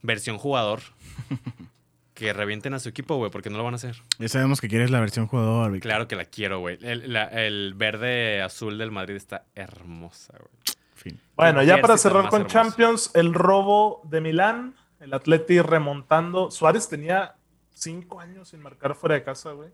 [0.00, 0.80] versión jugador,
[2.14, 3.96] que revienten a su equipo, güey, porque no lo van a hacer.
[4.18, 5.78] Ya sabemos que quieres la versión jugador.
[5.80, 6.78] Claro que la quiero, güey.
[6.80, 10.76] El, verde azul del Madrid está hermosa, güey.
[10.94, 11.20] Fin.
[11.34, 12.54] Bueno, ya para cerrar con hermoso.
[12.54, 16.50] Champions, el robo de Milán, el Atleti remontando.
[16.50, 17.34] Suárez tenía
[17.74, 19.70] cinco años sin marcar fuera de casa, güey.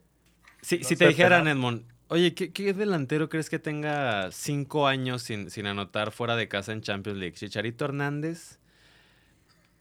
[0.63, 5.23] Si, No si te dijeran, Edmond, oye, ¿qué, qué delantero crees que tenga cinco años
[5.23, 7.35] sin, sin anotar fuera de casa en Champions League?
[7.35, 8.59] ¿Chicharito Hernández?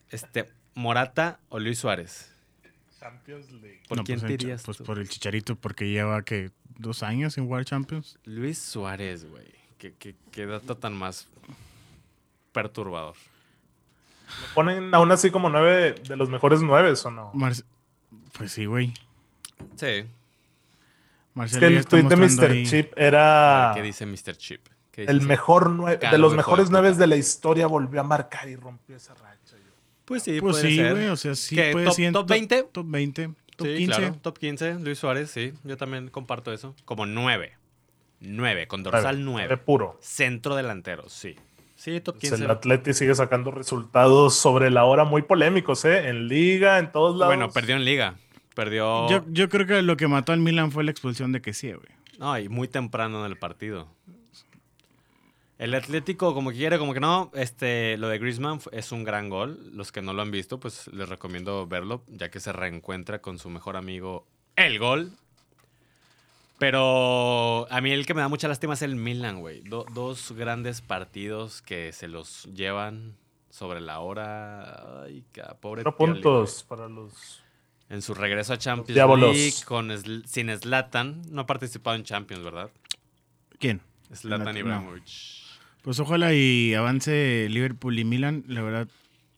[0.09, 2.31] Este, ¿Morata o Luis Suárez?
[2.99, 3.81] Champions League.
[3.87, 4.83] ¿Por No, quién pues, te Pues tú?
[4.83, 8.17] por el Chicharito, porque lleva que dos años sin jugar Champions.
[8.25, 9.47] Luis Suárez, güey.
[9.77, 11.27] ¿Qué, qué, qué dato tan más
[12.57, 13.15] perturbador.
[14.41, 17.31] Lo ponen aún así como nueve de los mejores nueve, ¿o no?
[18.33, 18.93] Pues sí, güey.
[19.75, 20.05] Sí.
[21.45, 22.51] Es Marcelo que ya el tweet de Mr.
[22.51, 24.35] ahí- Chip era ¿Qué dice Mr.
[24.37, 24.67] Chip?
[24.91, 25.27] ¿Qué dice el ese?
[25.27, 29.13] mejor nueve, de los mejores nueve de la historia, volvió a marcar y rompió esa
[29.13, 29.55] racha.
[29.55, 29.71] yo.
[30.05, 30.91] Pues sí, Pues puede sí, ser.
[30.93, 31.07] güey.
[31.07, 32.63] O sea, sí ¿Qué, puede top- ser top 20?
[32.71, 33.29] Top 20.
[33.55, 33.97] Top sí, 15.
[33.99, 34.15] claro.
[34.21, 35.53] Top 15, Luis Suárez, sí.
[35.63, 36.75] Yo también comparto eso.
[36.85, 37.53] Como 9.
[38.19, 39.57] 9, con dorsal Nueve, 9.
[39.57, 39.97] puro.
[40.01, 41.35] Centro delantero, sí.
[41.75, 42.45] Sí, top Pues 15.
[42.45, 46.07] el Atleti sigue sacando resultados sobre la hora muy polémicos, ¿eh?
[46.09, 47.35] En liga, en todos lados.
[47.35, 48.15] Bueno, perdió en liga.
[48.57, 49.07] Perdió.
[49.07, 51.87] Yo, yo creo que lo que mató al Milan fue la expulsión de Kessie, güey.
[52.17, 53.87] No, y muy temprano en el partido.
[55.59, 57.29] El Atlético, como que quiere, como que no.
[57.35, 59.69] Este, lo de Griezmann es un gran gol.
[59.73, 63.37] Los que no lo han visto, pues les recomiendo verlo, ya que se reencuentra con
[63.37, 65.11] su mejor amigo, el gol.
[66.59, 69.61] Pero a mí el que me da mucha lástima es el Milan, güey.
[69.61, 73.15] Do- dos grandes partidos que se los llevan
[73.51, 75.03] sobre la hora.
[75.03, 75.23] Ay,
[75.61, 77.43] pobre Cuatro puntos para los.
[77.89, 79.35] En su regreso a Champions Diábolos.
[79.35, 79.91] League con
[80.27, 81.21] sin Zlatan.
[81.31, 82.69] No ha participado en Champions, ¿verdad?
[83.59, 83.81] ¿Quién?
[84.13, 84.59] Zlatan No.
[84.59, 85.03] Ibrahimovic.
[85.81, 88.43] Pues ojalá y avance Liverpool y Milan.
[88.47, 88.87] La verdad,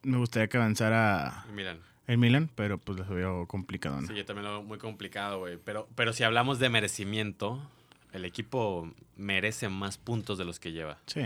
[0.02, 1.80] me gustaría que avanzara Milan.
[2.08, 4.08] el Milan, pero pues lo veo complicado, ¿no?
[4.08, 5.58] Sí, yo también lo veo muy complicado, güey.
[5.64, 7.62] Pero, pero si hablamos de merecimiento,
[8.14, 10.98] el equipo merece más puntos de los que lleva.
[11.06, 11.22] Sí.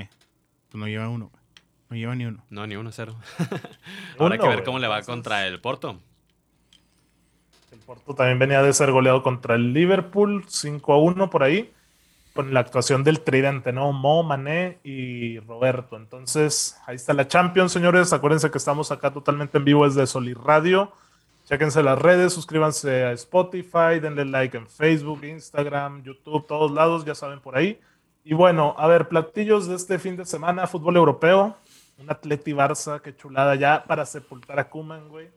[0.70, 1.42] Pues no lleva uno, güey.
[1.90, 2.44] No lleva ni uno.
[2.50, 3.16] No, ni uno cero.
[4.20, 4.64] Habrá que Uno, ver güey.
[4.66, 6.02] cómo le va contra el Porto.
[7.74, 11.74] El Porto también venía de ser goleado contra el Liverpool, 5 a 1 por ahí,
[12.36, 13.92] con la actuación del tridente, ¿no?
[13.92, 15.98] Mo, Mané y Roberto.
[15.98, 18.14] Entonces, ahí está la Champions, señores.
[18.14, 20.92] Acuérdense que estamos acá totalmente en vivo desde Solid Radio.
[21.46, 27.16] Chéquense las redes, suscríbanse a Spotify, denle like en Facebook, Instagram, YouTube, todos lados, ya
[27.16, 27.80] saben por ahí.
[28.24, 31.58] Y bueno, a ver, platillos de este fin de semana, fútbol europeo.
[31.98, 35.30] Un Atleti Barça, qué chulada ya para sepultar a Kuman, güey.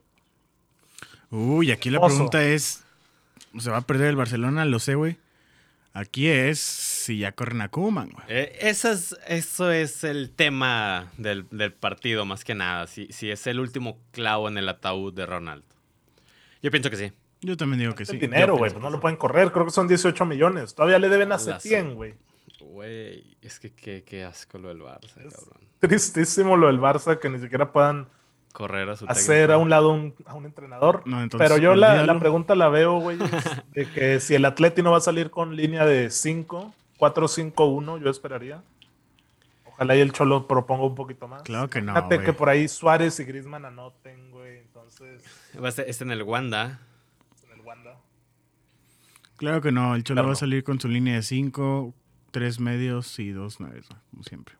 [1.30, 2.84] Uy, aquí la pregunta es:
[3.58, 4.64] ¿se va a perder el Barcelona?
[4.64, 5.16] Lo sé, güey.
[5.92, 8.24] Aquí es si ya corren a Koeman, güey.
[8.28, 12.86] Eh, esa es- eso es el tema del, del partido, más que nada.
[12.86, 15.64] Si, si es el último clavo en el ataúd de Ronaldo.
[16.62, 17.12] Yo pienso que sí.
[17.40, 18.18] Yo también digo que El sí.
[18.18, 20.74] dinero, güey, pues no lo pueden correr, creo que son 18 millones.
[20.74, 21.50] Todavía le deben a su-
[21.94, 22.14] güey.
[22.60, 25.60] Güey, es que qué, qué asco lo del Barça, Es- cabrón.
[25.78, 28.06] Tristísimo lo del Barça, que ni siquiera puedan
[28.56, 29.52] Correr a su hacer técnico.
[29.52, 31.02] a un lado un- a un entrenador.
[31.04, 33.18] No, entonces, Pero yo la, la pregunta la veo, güey,
[33.72, 38.08] de que si el Atleti no va a salir con línea de 5, 4-5-1, yo
[38.10, 38.62] esperaría.
[39.66, 41.42] Ojalá y el Cholo proponga un poquito más.
[41.42, 45.22] Claro que no, Fíjate que por ahí Suárez y Griezmann anoten, güey, entonces,
[45.62, 46.80] Va a ser- Este en el Wanda.
[47.46, 47.96] en el Wanda.
[49.36, 49.94] Claro que no.
[49.94, 50.28] El Cholo Claro.
[50.28, 51.92] va a salir con su línea de 5,
[52.30, 54.54] 3 medios y 2 nueves, güey, como siempre.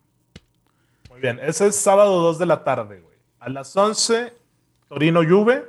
[1.09, 3.06] Muy bien, ese es sábado 2 de la tarde, güey.
[3.47, 4.33] A las 11,
[4.89, 5.63] Torino Juve.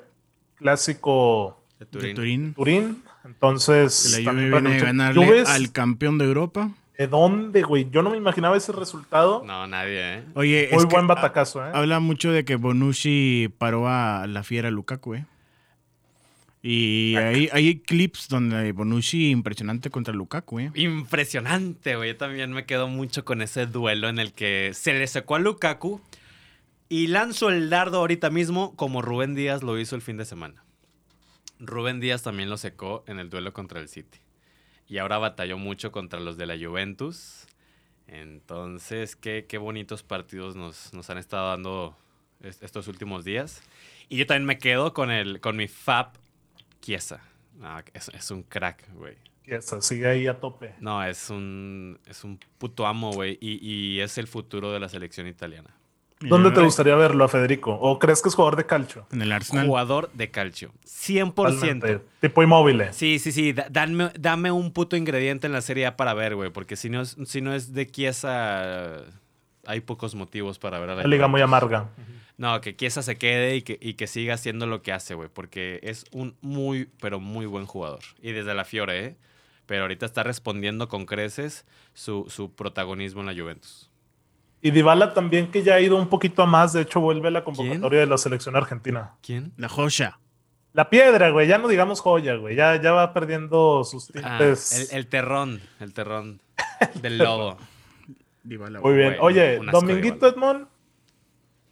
[0.56, 2.56] clásico De de Turín.
[2.56, 3.04] Turín.
[3.24, 6.72] Entonces, la también Juve viene a ganarle al campeón de Europa.
[6.98, 7.88] ¿De dónde, güey?
[7.92, 9.44] Yo no me imaginaba ese resultado.
[9.46, 10.24] No, nadie, ¿eh?
[10.34, 11.70] Oye, Muy es buen batacazo, ¿eh?
[11.72, 15.26] habla mucho de que Bonucci paró a la fiera Lukaku, ¿eh?
[16.64, 20.72] Y hay, hay clips donde Bonucci impresionante contra Lukaku, ¿eh?
[20.74, 22.14] Impresionante, güey.
[22.14, 25.40] Yo también me quedo mucho con ese duelo en el que se le secó a
[25.40, 26.02] Lukaku
[26.90, 30.64] y lanzó el dardo ahorita mismo como Rubén Díaz lo hizo el fin de semana.
[31.60, 34.20] Rubén Díaz también lo secó en el duelo contra el City.
[34.88, 37.46] Y ahora batalló mucho contra los de la Juventus.
[38.08, 41.98] Entonces, qué, qué bonitos partidos nos, nos han estado dando
[42.42, 43.62] es- estos últimos días.
[44.10, 46.14] Y yo también me quedo con, el, con mi Fab
[46.82, 47.22] Chiesa.
[47.58, 49.18] No, es, es un crack, güey.
[49.46, 50.74] Y esa, sigue ahí a tope.
[50.80, 53.38] No, es un, es un puto amo, güey.
[53.42, 55.76] Y, y es el futuro de la selección italiana.
[56.20, 57.74] ¿Dónde te gustaría verlo a Federico?
[57.80, 59.06] ¿O crees que es jugador de calcio?
[59.12, 59.68] En el Arsenal.
[59.68, 60.72] Jugador de calcio.
[60.86, 61.34] 100%.
[61.36, 62.00] Totalmente.
[62.22, 62.84] Tipo inmóvil.
[62.92, 63.54] Sí, sí, sí.
[63.54, 66.50] da- Dame, dame un puto ingrediente en la Serie A para ver, güey.
[66.50, 69.02] Porque si no, es, si no es de Chiesa,
[69.66, 71.90] hay pocos motivos para ver a la liga muy amarga.
[72.38, 75.30] No, que Chiesa se quede y que, y que siga haciendo lo que hace, güey.
[75.32, 78.00] Porque es un muy, pero muy buen jugador.
[78.22, 79.16] Y desde la Fiore, ¿eh?
[79.66, 83.87] Pero ahorita está respondiendo con creces su, su protagonismo en la Juventus.
[84.62, 86.74] Y Dybala también que ya ha ido un poquito a más.
[86.74, 89.14] De hecho, vuelve a la convocatoria de la selección argentina.
[89.22, 89.54] ¿Quién?
[89.58, 90.20] La Joya.
[90.74, 91.48] La piedra, güey.
[91.48, 92.56] Ya no digamos joya, güey.
[92.56, 94.92] Ya, ya va perdiendo sus Ah, tintes.
[94.92, 96.40] el, el terrón, el terrón
[97.02, 97.58] del lobo.
[98.44, 99.16] Dybala, Muy bien.
[99.20, 100.28] güey, Oye, Dominguito.
[100.28, 100.68] Edmond,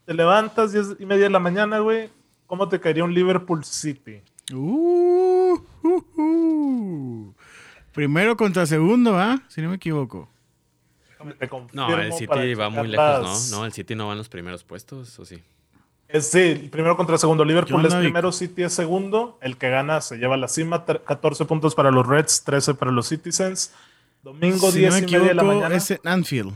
[0.06, 2.10] te levantas 10 y media de la mañana, güey.
[2.48, 4.22] ¿Cómo te caería un Liverpool City?
[4.54, 7.34] Uh, uh, uh.
[7.94, 9.42] Primero contra segundo, ¿ah?
[9.48, 10.30] Si no me equivoco.
[11.34, 13.60] Te No, el City va muy lejos, las- ¿no?
[13.60, 15.42] No, el City no va en los primeros puestos, ¿o sí?
[16.08, 17.44] Es, sí, primero contra segundo.
[17.44, 19.38] Liverpool ¿Qué es primero, City es segundo.
[19.42, 20.86] El que gana se lleva la cima.
[20.86, 23.74] Tre- 14 puntos para los Reds, 13 para los Citizens.
[24.22, 26.54] Domingo, si 10 no me y media de la mañana es en Anfield.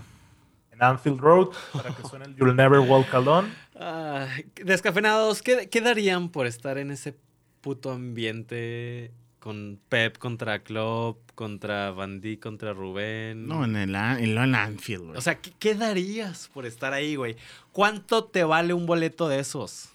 [0.72, 3.50] en Anfield Road para que suene el You'll Never Walk Alone.
[3.80, 7.16] Ay, descafeinados, ¿qué, ¿qué darían por estar en ese
[7.62, 13.48] puto ambiente con Pep contra Klopp, contra Van Dijk, contra Rubén?
[13.48, 15.18] No, en el, An- en el Anfield, güey.
[15.18, 17.38] O sea, ¿qué, qué darías por estar ahí, güey?
[17.72, 19.88] ¿Cuánto te vale un boleto de esos?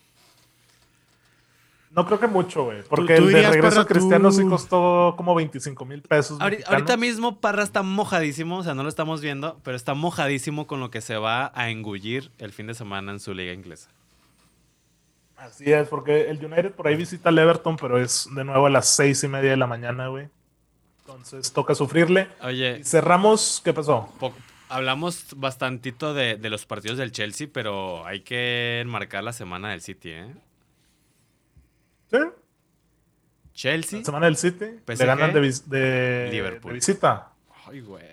[1.91, 2.83] No creo que mucho, güey.
[2.89, 6.41] Porque tú el de regreso Parra, Cristiano tú- sí costó como 25 mil pesos.
[6.41, 10.67] Ahorita, ahorita mismo Parra está mojadísimo, o sea, no lo estamos viendo, pero está mojadísimo
[10.67, 13.91] con lo que se va a engullir el fin de semana en su liga inglesa.
[15.37, 18.71] Así es, porque el United por ahí visita al Everton, pero es de nuevo a
[18.71, 20.29] las seis y media de la mañana, güey.
[21.07, 22.29] Entonces toca sufrirle.
[22.43, 24.09] Oye, cerramos, ¿qué pasó?
[24.71, 29.83] hablamos bastantito de, de los partidos del Chelsea, pero hay que enmarcar la semana del
[29.83, 30.35] City, ¿eh?
[32.11, 32.19] ¿Sí?
[33.53, 33.99] Chelsea.
[34.01, 34.65] La semana del City.
[34.87, 36.71] PSG, Le ganan de, vis- de- Liverpool.
[36.73, 37.31] de visita.
[37.67, 38.05] Ay, güey.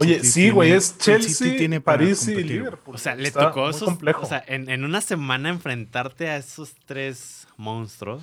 [0.00, 2.34] Oye, City sí, güey, es el Chelsea, City tiene París y.
[2.42, 2.94] Liverpool.
[2.94, 4.22] O sea, le Está tocó esos- complejo.
[4.22, 8.22] O sea, en, en una semana enfrentarte a esos tres monstruos.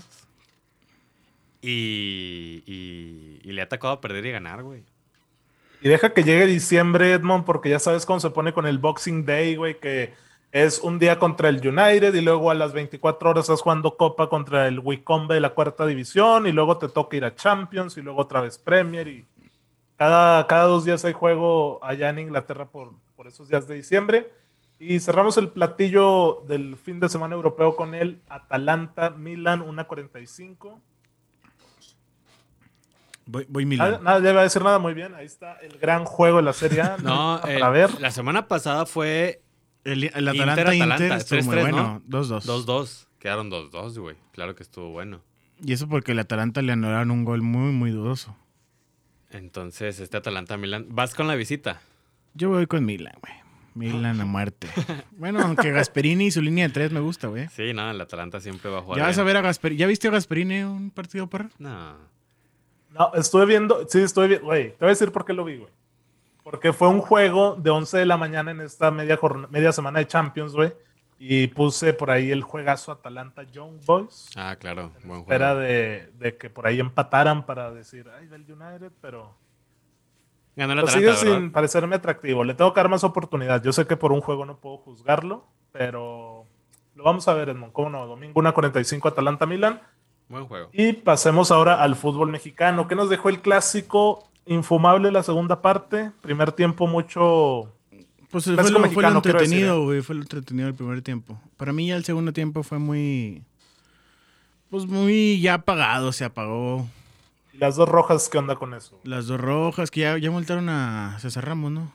[1.67, 4.83] Y, le ha tocado perder y ganar, güey.
[5.81, 9.25] Y deja que llegue diciembre, Edmond, porque ya sabes cómo se pone con el Boxing
[9.25, 10.13] Day, güey, que
[10.51, 14.29] es un día contra el United y luego a las 24 horas estás jugando Copa
[14.29, 18.01] contra el Wycombe de la cuarta división y luego te toca ir a Champions y
[18.01, 19.25] luego otra vez Premier y
[19.97, 24.31] cada, cada dos días hay juego allá en Inglaterra por, por esos días de diciembre.
[24.79, 30.79] Y cerramos el platillo del fin de semana europeo con el Atalanta Milan 1.45.
[33.27, 34.03] Voy, voy Milan.
[34.03, 35.15] nada, ya iba a decir nada muy bien.
[35.15, 36.97] Ahí está el gran juego de la Serie A.
[37.03, 37.99] No, para el- ver.
[38.01, 39.41] la semana pasada fue
[39.83, 42.01] El, el Inter, Atalanta Inter, Atalanta, estuvo muy 3-3, bueno.
[42.07, 42.65] 2-2.
[42.65, 43.07] 2-2.
[43.19, 44.15] Quedaron 2-2, güey.
[44.31, 45.21] Claro que estuvo bueno.
[45.63, 48.35] Y eso porque el Atalanta le anularon un gol muy, muy dudoso.
[49.31, 50.87] Entonces, este Atalanta-Milan.
[50.89, 51.81] ¿Vas con la visita?
[52.33, 53.33] Yo voy con Milan, güey.
[53.73, 54.67] Milan a muerte.
[55.17, 57.47] Bueno, aunque Gasperini y su línea de tres me gusta, güey.
[57.49, 58.99] Sí, no, el Atalanta siempre va a jugar.
[58.99, 59.27] Ya vas a bien.
[59.27, 59.79] ver a Gasperini.
[59.79, 61.49] ¿Ya viste a Gasperini en un partido, para?
[61.57, 61.95] No.
[62.97, 65.57] No, estuve viendo, sí, estuve viendo, güey, te voy a decir por qué lo vi,
[65.57, 65.71] güey.
[66.43, 70.07] Porque fue un juego de 11 de la mañana en esta media, media semana de
[70.07, 70.71] Champions, güey.
[71.19, 74.29] Y puse por ahí el juegazo Atalanta Young Boys.
[74.37, 74.91] Ah, claro.
[75.03, 75.55] Buen juego.
[75.55, 79.35] de, de que por ahí empataran para decir, ay, del United, pero...
[80.55, 81.21] Ganó Pero Atalanta, sigue ¿verdad?
[81.41, 82.45] sin parecerme atractivo.
[82.45, 83.61] Le tengo que dar más oportunidad.
[83.61, 86.45] Yo sé que por un juego no puedo juzgarlo, pero
[86.95, 87.73] lo vamos a ver, Edmond.
[87.73, 88.05] ¿Cómo no?
[88.07, 89.81] Domingo 1.45 Atalanta-Milan.
[90.27, 90.69] Buen juego.
[90.73, 92.87] Y pasemos ahora al fútbol mexicano.
[92.87, 94.27] ¿Qué nos dejó el clásico?
[94.45, 96.11] Infumable la segunda parte.
[96.21, 97.71] Primer tiempo mucho...
[98.31, 99.85] Pues fue lo, fue lo entretenido, ¿eh?
[99.85, 100.01] güey.
[100.01, 101.39] Fue lo entretenido el primer tiempo.
[101.57, 103.43] Para mí ya el segundo tiempo fue muy...
[104.69, 106.87] Pues muy ya apagado, se apagó.
[107.53, 108.99] ¿Y las dos rojas qué onda con eso?
[109.03, 111.91] Las dos rojas que ya, ya multaron a César Ramos, ¿no?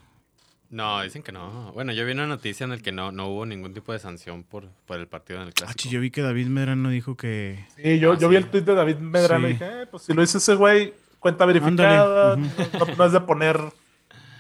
[0.70, 1.72] No, dicen que no.
[1.72, 4.44] Bueno, yo vi una noticia en la que no, no hubo ningún tipo de sanción
[4.44, 5.76] por, por el partido en el Ah, clásico.
[5.78, 7.66] chi, yo vi que David Medrano dijo que.
[7.76, 8.42] Sí, yo, Ah, yo vi sí.
[8.44, 9.50] el tweet de David Medrano Sí.
[9.50, 13.20] y dije, eh, pues si lo hizo ese güey, cuenta verificada, no, no es de
[13.20, 13.60] poner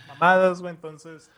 [0.08, 1.30] mamadas, güey, entonces...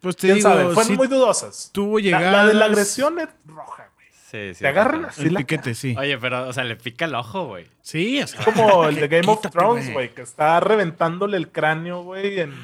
[0.00, 0.64] Pues te ¿Quién digo, sabe?
[0.72, 1.70] Fueron sí muy dudosas.
[1.74, 2.32] tuvo La, llegadas.
[2.32, 4.06] la de la agresión es roja, güey.
[4.30, 4.60] Sí, sí.
[4.60, 5.94] Te agarran así El la piquete, sí.
[5.98, 7.66] Oye, pero, o sea, le pica el ojo, güey.
[7.82, 11.48] Sí, o sea, Es como el de Game of Thrones, güey, que está reventándole el
[11.50, 12.54] cráneo, güey, en,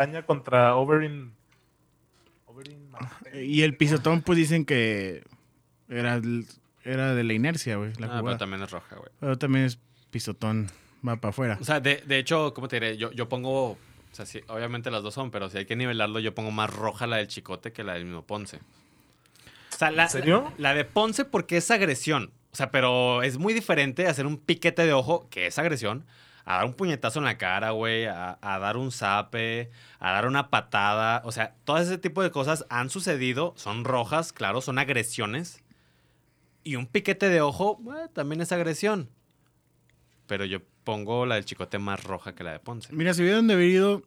[0.00, 0.76] montaña contra.
[0.76, 1.32] Oberyn
[2.90, 3.44] Mountain.
[3.44, 5.22] Y el pisotón, pues dicen que
[5.88, 6.20] era,
[6.84, 9.10] era de la inercia, güey, la Ah, pero también es roja, güey.
[9.20, 9.78] Pero también es
[10.10, 10.70] pisotón,
[11.06, 11.58] va para afuera.
[11.60, 12.96] O sea, de, de hecho, ¿cómo te diré?
[12.96, 13.72] Yo, yo pongo.
[13.72, 16.68] O sea, sí, obviamente las dos son, pero si hay que nivelarlo, yo pongo más
[16.68, 18.56] roja la del Chicote que la del mismo Ponce.
[18.56, 20.52] O sea, la, ¿En serio?
[20.58, 22.32] La, la de Ponce porque es agresión.
[22.52, 26.04] O sea, pero es muy diferente hacer un piquete de ojo, que es agresión,
[26.44, 30.26] a dar un puñetazo en la cara, güey, a, a dar un zape, a dar
[30.26, 31.22] una patada.
[31.24, 35.62] O sea, todo ese tipo de cosas han sucedido, son rojas, claro, son agresiones.
[36.64, 39.08] Y un piquete de ojo, bueno, también es agresión.
[40.26, 42.92] Pero yo pongo la del chicote más roja que la de Ponce.
[42.92, 44.02] Mira, si vieron de haber ido.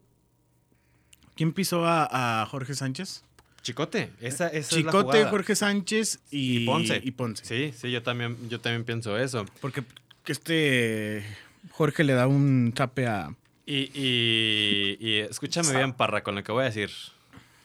[1.36, 3.24] ¿Quién pisó a, a Jorge Sánchez?
[3.62, 5.30] Chicote, esa, esa es la Chicote, jugada.
[5.30, 7.00] Jorge Sánchez y, Y Ponce.
[7.02, 7.44] y Ponce.
[7.44, 9.44] Sí, sí, yo también, yo también pienso eso.
[9.60, 9.82] Porque
[10.22, 11.24] que este
[11.72, 13.34] Jorge le da un tape a.
[13.66, 16.90] Y, y, y escúchame bien, Parra, con lo que voy a decir.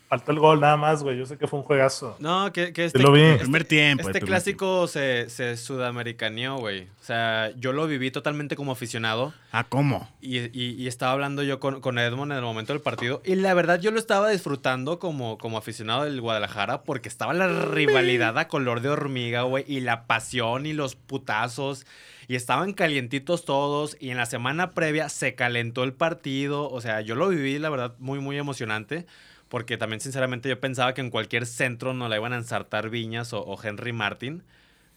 [0.08, 1.20] Faltó el gol nada más, güey.
[1.20, 2.16] Yo sé que fue un juegazo.
[2.18, 3.22] No, que, que este, lo vi.
[3.22, 6.84] este- Primer tiempo, Este primer clásico se, se sudamericaneó, güey.
[7.00, 9.36] O sea, yo lo viví totalmente como aficionado.
[9.52, 10.10] Ah, ¿cómo?
[10.20, 13.22] Y, y- y estaba hablando yo con, con Edmond en el momento del partido.
[13.24, 17.48] Y la verdad yo lo estaba disfrutando como, como aficionado del Guadalajara porque estaba la
[17.66, 19.64] rivalidad a color de hormiga, güey.
[19.68, 21.86] Y la pasión y los putazos.
[22.30, 23.98] Y estaban calientitos todos.
[24.00, 26.70] Y en la semana previa se calentó el partido.
[26.70, 29.06] O sea, yo lo viví, la verdad, muy, muy emocionante.
[29.50, 33.34] Porque también, sinceramente, yo pensaba que en cualquier centro nos la iban a ensartar Viñas
[33.34, 34.44] o, o Henry Martin.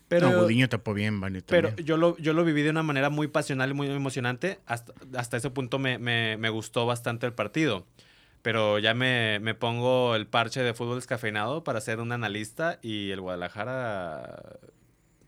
[0.08, 3.28] Pero, no, Gudiño tapó bien, pero yo lo, yo lo viví de una manera muy
[3.28, 4.58] pasional y muy emocionante.
[4.66, 7.86] Hasta, hasta ese punto me, me- me gustó bastante el partido.
[8.42, 13.10] Pero ya me, me pongo el parche de fútbol descafeinado para ser un analista y
[13.10, 14.58] el Guadalajara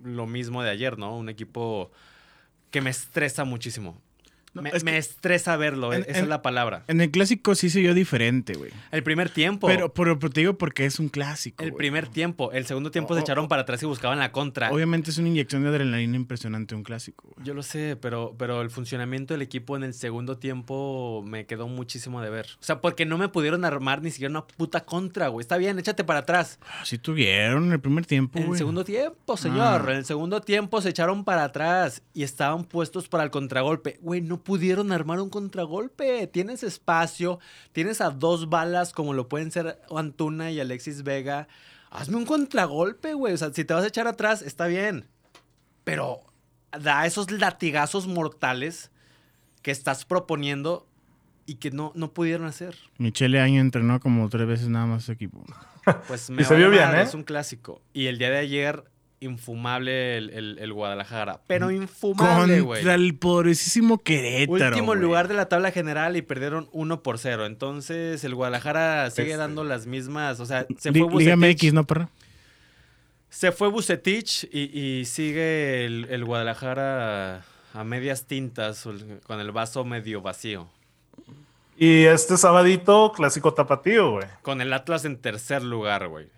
[0.04, 1.16] lo mismo de ayer, ¿no?
[1.16, 1.90] Un equipo
[2.70, 4.00] que me estresa muchísimo.
[4.54, 6.84] No, me, es que- me estresa verlo, en- esa es la palabra.
[6.88, 8.70] En el clásico sí se vio diferente, güey.
[8.92, 9.66] El primer tiempo.
[9.66, 11.62] Pero, pero, te digo porque es un clásico.
[11.64, 11.78] el güey.
[11.78, 12.52] primer tiempo.
[12.52, 14.70] El segundo tiempo se o- echaron para atrás y buscaban la contra.
[14.70, 17.46] Obviamente es una inyección de adrenalina impresionante un clásico, güey.
[17.46, 21.66] Yo lo sé, pero, pero el funcionamiento del equipo en el segundo tiempo me quedó
[21.68, 22.46] muchísimo de ver.
[22.60, 25.42] O sea, porque no me pudieron armar ni siquiera una puta contra, güey.
[25.42, 26.58] Está bien, échate para atrás.
[26.84, 29.82] Sí tuvieron en el primer tiempo, En el segundo tiempo, señor.
[29.88, 29.90] Ah.
[29.92, 33.98] En el segundo tiempo se echaron para atrás y estaban puestos para el contragolpe.
[34.00, 36.26] Güey, no pudieron armar un contragolpe.
[36.28, 37.40] Tienes espacio,
[37.72, 41.48] tienes a dos balas como lo pueden ser Antuna y Alexis Vega.
[41.90, 43.34] Hazme un contragolpe, güey.
[43.34, 45.06] O sea, si te vas a echar atrás, está bien.
[45.82, 46.20] Pero
[46.78, 48.90] da esos latigazos mortales
[49.62, 50.86] que estás proponiendo
[51.46, 52.76] y que no, no pudieron hacer.
[52.98, 55.44] Michele Año entrenó como tres veces nada más su equipo.
[56.06, 57.02] Pues me Y se vio bien, ¿eh?
[57.02, 57.80] Es un clásico.
[57.92, 58.84] Y el día de ayer,
[59.20, 61.40] infumable el, el- el Guadalajara.
[61.46, 62.80] Pero infumable, güey.
[62.80, 64.52] Contra el poderosísimo Querétaro.
[64.76, 67.46] Último lugar de la tabla general y perdieron 1 por 0.
[67.46, 69.36] Entonces el Guadalajara sigue Este.
[69.38, 70.40] dando las mismas.
[70.40, 71.62] O sea, se Li- fue Liga Bucetich.
[71.64, 72.08] MX, ¿no, perra?
[73.30, 78.86] Se fue Bucetich y, y sigue el, el Guadalajara a medias tintas,
[79.26, 80.68] con el vaso medio vacío.
[81.76, 84.26] Y este sabadito, clásico tapatío, güey.
[84.42, 86.28] Con el Atlas en tercer lugar, güey.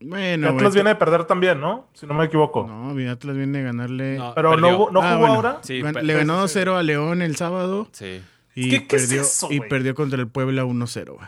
[0.00, 0.74] Bueno, Atlas güey.
[0.74, 1.86] viene de perder también, ¿no?
[1.94, 2.66] Si no me equivoco.
[2.66, 4.18] No, Atlas viene a ganarle.
[4.18, 4.76] No, Pero no, perdió.
[4.78, 5.34] hubo- no Ah, jugó bueno.
[5.34, 5.58] ahora.
[5.62, 6.58] Sí, le ganó sí, sí.
[6.60, 8.20] 2-0 a León el sábado Sí.
[8.54, 11.14] y, ¿Qué- qué es perdió, eso, y perdió contra el Puebla 1-0.
[11.14, 11.26] güey.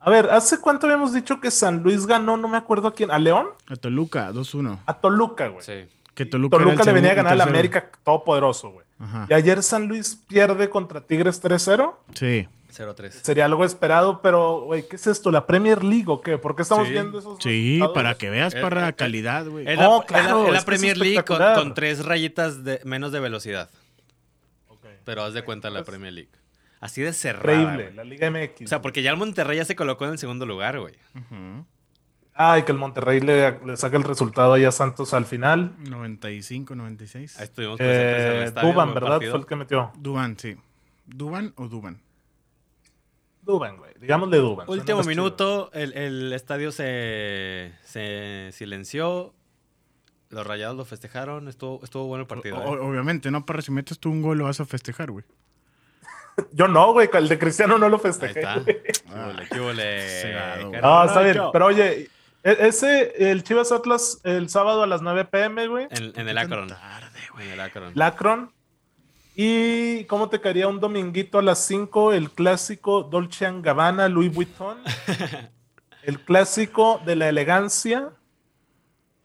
[0.00, 2.36] A ver, ¿hace cuánto habíamos dicho que San Luis ganó?
[2.38, 3.10] No me acuerdo a quién.
[3.10, 3.48] ¿A León?
[3.68, 4.80] A Toluca, 2-1.
[4.86, 5.62] A Toluca, güey.
[5.62, 5.86] Sí.
[6.14, 7.40] Que Toluca, Toluca, le venía a ganar al.
[7.42, 8.86] América todopoderoso, güey.
[8.98, 9.26] Ajá.
[9.30, 11.98] Y ayer San Luis pierde contra Tigres 3-0.
[12.14, 12.48] Sí.
[12.72, 13.10] 0-3.
[13.10, 15.30] Sería algo esperado, pero, güey, ¿qué es esto?
[15.30, 16.38] ¿La Premier League o qué?
[16.38, 16.92] ¿Por qué estamos Sí.
[16.92, 17.94] viendo esos Sí, resultados?
[17.94, 19.66] para que veas Eh, para eh, calidad, güey.
[19.68, 23.20] Es Oh, la, claro, es la- la Premier League con, tres rayitas de, menos de
[23.20, 23.70] velocidad.
[25.04, 26.30] Pero haz de cuenta la Premier League.
[26.80, 27.60] Así de cerrada.
[27.60, 28.62] Increíble, la Liga MX.
[28.64, 30.94] O sea, porque ya el Monterrey ya se colocó en el segundo lugar, güey.
[31.14, 31.66] Ujú.
[32.34, 35.74] Ay, que el Monterrey le, le saque el resultado ahí a Santos al final.
[35.80, 37.38] 95, 96.
[37.38, 38.72] Ahí estuvimos presentes en el Eh, estadio.
[38.72, 39.08] Duban, ¿verdad?
[39.10, 39.32] partido.
[39.32, 39.92] Fue el que metió.
[39.98, 40.56] Duban, sí.
[41.06, 42.00] ¿Duban o Duban?
[43.42, 43.92] Duban, güey.
[43.98, 44.68] Digámosle Duban.
[44.68, 49.34] Último minuto, el, el estadio se, se silenció.
[50.28, 52.56] Los rayados lo festejaron, estuvo, estuvo bueno el partido.
[52.58, 52.80] O- ¿eh?
[52.80, 53.44] obviamente, ¿no?
[53.44, 55.24] Para si metes tú un gol lo vas a festejar, güey.
[56.52, 58.38] Yo no, güey, el de Cristiano no lo Ahí festejé.
[58.40, 58.54] está.
[58.60, 59.48] güey.
[59.50, 60.80] ¿Qué güey.
[60.80, 61.38] No, está bien.
[61.52, 62.08] Pero oye,
[62.44, 65.88] e- ese, el Chivas Atlas, el sábado a las 9 pm, güey.
[65.90, 66.68] En, en el Akron.
[66.68, 67.46] Tarde, güey.
[67.48, 67.92] En el Akron.
[67.94, 68.52] Lacron.
[69.42, 72.12] ¿Y cómo te caería un dominguito a las 5?
[72.12, 74.76] El clásico Dolce Gabbana, Louis Vuitton.
[76.02, 78.10] el clásico de la elegancia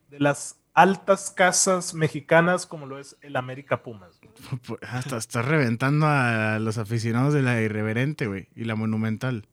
[0.08, 4.18] de las altas casas mexicanas, como lo es el América Pumas.
[4.68, 4.80] güey.
[4.88, 8.48] Hasta estás reventando a los aficionados de la irreverente, güey.
[8.56, 9.46] Y la monumental.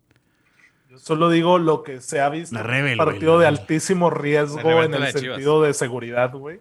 [0.88, 2.54] Yo solo digo lo que se ha visto.
[2.54, 5.22] La un Rebel, partido güey, de altísimo riesgo en el Chivas.
[5.22, 6.60] sentido de seguridad, güey.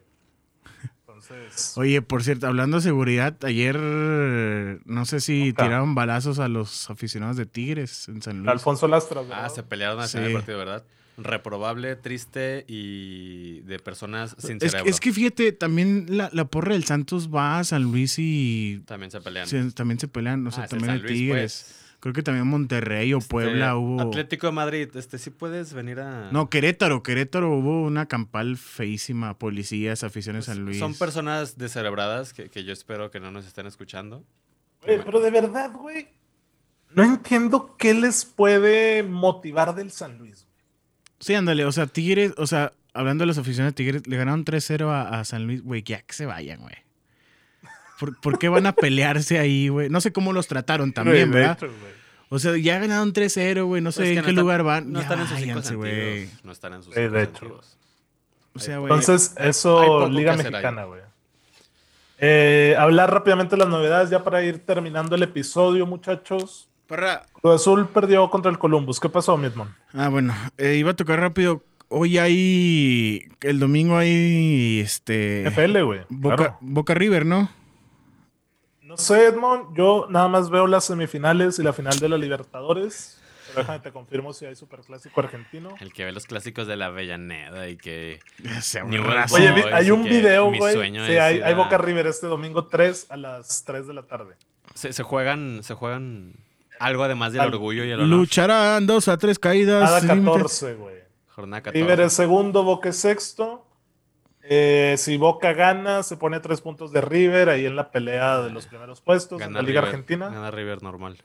[1.33, 3.77] Entonces, Oye, por cierto, hablando de seguridad, ayer
[4.85, 5.63] no sé si Nunca.
[5.65, 8.49] tiraron balazos a los aficionados de Tigres en San Luis.
[8.49, 9.25] Alfonso Lastras.
[9.31, 9.49] Ah, ¿verdad?
[9.55, 10.13] se pelearon al Sí.
[10.17, 10.83] final del partido, ¿verdad?
[11.17, 14.89] Reprobable, triste y de personas sin es, cerebro.
[14.89, 19.11] es que fíjate, también la, la porra del Santos va a San Luis y También
[19.11, 19.45] se pelean.
[19.47, 21.65] se- también se pelean, o sea, Ah, el también San Luis, Tigres.
[21.67, 21.80] pues.
[22.01, 24.01] Creo que también Monterrey o Este, Puebla hubo.
[24.01, 26.31] Atlético de Madrid, este sí puedes venir a.
[26.31, 30.79] No, Querétaro, Querétaro hubo una campal feísima, policías, aficiones San Luis.
[30.79, 34.25] Son personas descerebradas que, que yo espero que no nos estén escuchando.
[34.83, 36.07] Güey, pero de verdad, güey.
[36.95, 40.43] No entiendo qué les puede motivar del San Luis.
[40.43, 40.65] güey.
[41.19, 44.43] Sí, ándale, o sea, Tigres, o sea, hablando de los aficionados de Tigres, le ganaron
[44.43, 46.73] 3-0 a, a San Luis, güey, ya que se vayan, güey.
[48.01, 49.87] ¿Por, por qué van a pelearse ahí, güey?
[49.87, 51.69] No sé cómo los trataron también, Güey, de ¿verdad?
[52.29, 54.63] O sea, ya ganaron 3-0, güey, no sé Pues es en que qué no lugar
[54.63, 54.91] van.
[54.91, 56.39] No Ya están en sus cinco sentidos.
[56.43, 57.61] No están en sus cinco de hecho.
[58.53, 58.91] O sea, güey.
[58.91, 60.35] Entonces, eso, Liga.
[60.35, 61.01] Mexicana, güey.
[62.17, 66.69] Eh, hablar rápidamente de las novedades ya para ir terminando el episodio, muchachos.
[66.87, 67.21] Parra.
[67.33, 68.99] Cruz Azul perdió contra el Columbus.
[68.99, 69.75] ¿Qué pasó, Midmon?
[69.93, 71.61] Ah, bueno, eh, iba a tocar rápido.
[71.87, 73.29] Hoy hay.
[73.41, 74.79] El domingo hay.
[74.79, 75.45] Este.
[75.49, 76.01] FL, güey.
[76.09, 76.57] Boca, claro.
[76.61, 77.60] Boca River, ¿no?
[78.91, 79.75] No sé, Edmond.
[79.75, 83.17] Yo nada más veo las semifinales y la final de la Libertadores.
[83.47, 85.69] Pero déjame te confirmo si hay superclásico argentino.
[85.79, 88.19] El que ve los clásicos de la Avellaneda y que.
[88.43, 89.35] Raza.
[89.35, 90.73] Oye, hay un video, mi güey.
[90.73, 94.03] sueño Sí, es hay, hay Boca River este domingo 3 a las 3 de la
[94.03, 94.35] tarde.
[94.73, 96.33] Se, se juegan, se juegan
[96.79, 98.07] algo además del Al- orgullo y el honor.
[98.19, 99.83] Lucharán dos a tres caídas.
[99.89, 100.33] Cada sin límites.
[100.33, 100.95] 14, güey.
[101.29, 101.81] Jornada 14.
[101.83, 103.65] River es segundo, Boca es sexto.
[104.53, 108.49] Eh, si Boca gana, se pone tres puntos de River ahí en la pelea de
[108.49, 110.25] los primeros puestos en Gana la Liga River, Argentina.
[110.27, 111.23] Gana River normal.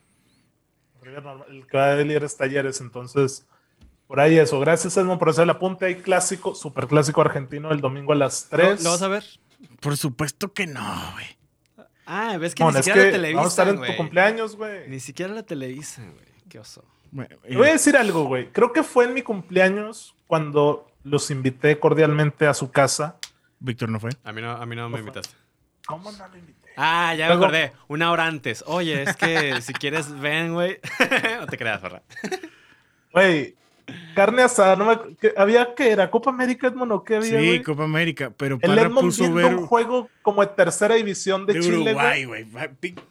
[1.02, 3.44] River normal- el que va de líder es Talleres, entonces
[4.06, 4.60] por ahí eso.
[4.60, 5.86] Gracias, Edmond, por hacer el apunte.
[5.86, 8.78] Hay clásico, super clásico argentino el domingo a las 3.
[8.78, 9.24] ¿Lo, lo vas a ver?
[9.80, 11.26] Por supuesto que no, güey.
[12.06, 13.90] Ah, ves que ni es siquiera la que televisan, vamos a estar en güey.
[13.90, 14.88] tu cumpleaños, güey.
[14.88, 16.26] Ni siquiera la televisan, güey.
[16.48, 16.84] Qué oso.
[17.10, 18.52] Bueno, Te voy a eh, decir algo, güey.
[18.52, 23.16] Creo que fue en mi cumpleaños cuando los invité cordialmente a su casa.
[23.60, 24.10] Víctor no fue.
[24.24, 25.34] A mí no, a mí no me invitaste.
[25.86, 26.70] ¿Cómo no lo invité?
[26.76, 27.72] Ah, ya Luego- me acordé.
[27.88, 28.64] Una hora antes.
[28.66, 30.78] Oye, es que si quieres, ven, güey.
[31.40, 32.02] no te creas, Ferra.
[33.12, 33.54] Güey,
[34.14, 34.98] carne asada, no me...
[35.16, 36.10] ¿qué- ¿había qué era?
[36.10, 37.62] ¿Copa América, Edmond, o qué había, Sí?
[37.62, 41.46] Copa América, pero El Parra Edmond puso viendo ver un juego como de tercera división
[41.46, 42.46] de, de Chile, Uruguay, güey.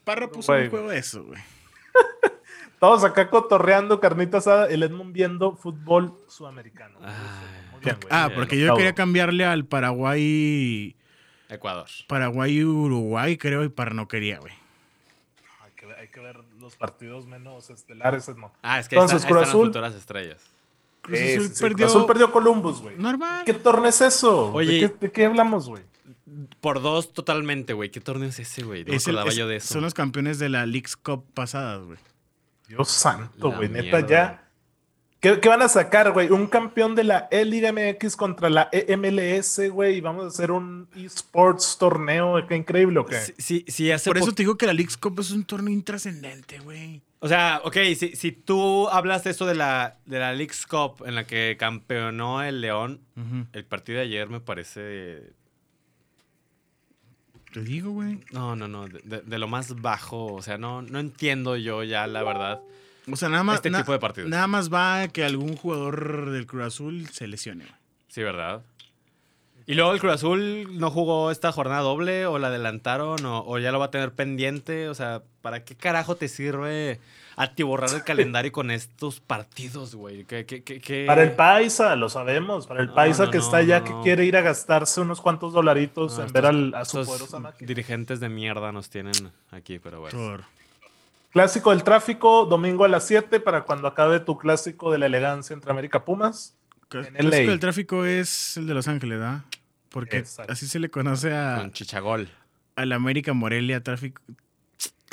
[0.04, 1.42] Parra puso un juego de eso, güey.
[2.80, 7.00] Todos acá cotorreando, carnita asada, el Edmond viendo fútbol sudamericano.
[7.02, 7.14] Ay.
[7.76, 8.08] Muy bien, güey.
[8.10, 10.96] Ah, porque yo quería cambiarle al Paraguay,
[11.50, 11.88] Ecuador.
[12.08, 14.54] Paraguay Uruguay, creo, y Parra no quería, güey.
[15.64, 18.54] Hay que, ver, hay que ver los partidos menos estelares, Edmond.
[18.62, 19.82] Ah, es que ahí, Entonces, están, ahí Cruz están Azul.
[19.82, 20.42] las estrellas.
[21.02, 21.86] Cruz Azul sí, sí, perdió.
[21.86, 22.96] Cruz Azul perdió Columbus, güey.
[22.98, 23.44] Normal.
[23.46, 24.52] ¿Qué torneo es eso?
[24.54, 24.74] Oye.
[24.74, 25.84] ¿De, qué, de qué hablamos, güey?
[26.62, 27.92] Por dos totalmente, güey.
[27.92, 28.84] ¿Qué torneo es ese, güey?
[28.84, 29.74] No Es el- acordaba es- yo de eso.
[29.76, 32.00] Son los campeones de la Leagues Cup pasadas, güey.
[32.68, 33.70] Dios santo, güey.
[33.70, 34.45] Neta, ya.
[35.26, 36.30] ¿Qué, qué van a sacar, güey?
[36.30, 39.98] Un campeón de la E-Liga MX contra la EMLS, güey.
[39.98, 42.36] Y vamos a hacer un eSports torneo.
[42.48, 43.20] Qué increíble, ¿o qué?
[43.20, 45.74] Sí, sí, sí, hace Por eso te digo que la Leagues Cup es un torneo
[45.74, 47.02] intrascendente, güey.
[47.22, 51.04] O sea, ok, si, si tú hablas de eso de la, de la League's Cup
[51.08, 53.02] en la que campeonó el León,
[53.52, 55.34] el partido de ayer me parece...
[57.52, 58.20] Te digo, güey.
[58.32, 60.34] No, no, no, de, de- de lo más bajo.
[60.34, 62.62] O sea, no, no entiendo yo ya, la verdad.
[63.12, 63.56] O sea, nada más.
[63.58, 64.30] Este na- tipo de partidos.
[64.30, 67.76] Nada más va a que algún jugador del Cruz Azul se lesione, güey.
[68.08, 68.62] Sí, ¿verdad?
[69.68, 73.58] Y luego el Cruz Azul no jugó esta jornada doble o la adelantaron o, o
[73.60, 74.90] ya lo va a tener pendiente.
[74.90, 77.00] O sea, ¿para qué carajo te sirve
[77.36, 80.24] atiborrar el calendario con estos partidos, güey?
[80.26, 81.06] ¿Qué, qué, qué, qué?
[81.08, 82.68] Para el Paisa, lo sabemos.
[82.68, 85.02] Para el No, Paisa no, que no, está allá, no, que quiere ir a gastarse
[85.02, 87.68] unos cuantos dolaritos No, en estos- ver al- a su poderosa máquina.
[87.68, 90.18] dirigentes de mierda nos tienen aquí, pero bueno.
[90.18, 90.44] Por-
[91.36, 95.54] Clásico del tráfico, domingo a las 7 para cuando acabe tu clásico de la elegancia
[95.54, 96.56] entre América Pumas.
[96.94, 97.50] En clásico LA.
[97.52, 99.42] del tráfico es el de Los Ángeles, ¿verdad?
[99.90, 100.54] Porque Exacto.
[100.54, 102.30] así se le conoce a, Con Chichagol.
[102.78, 104.22] al América Morelia, tráfico,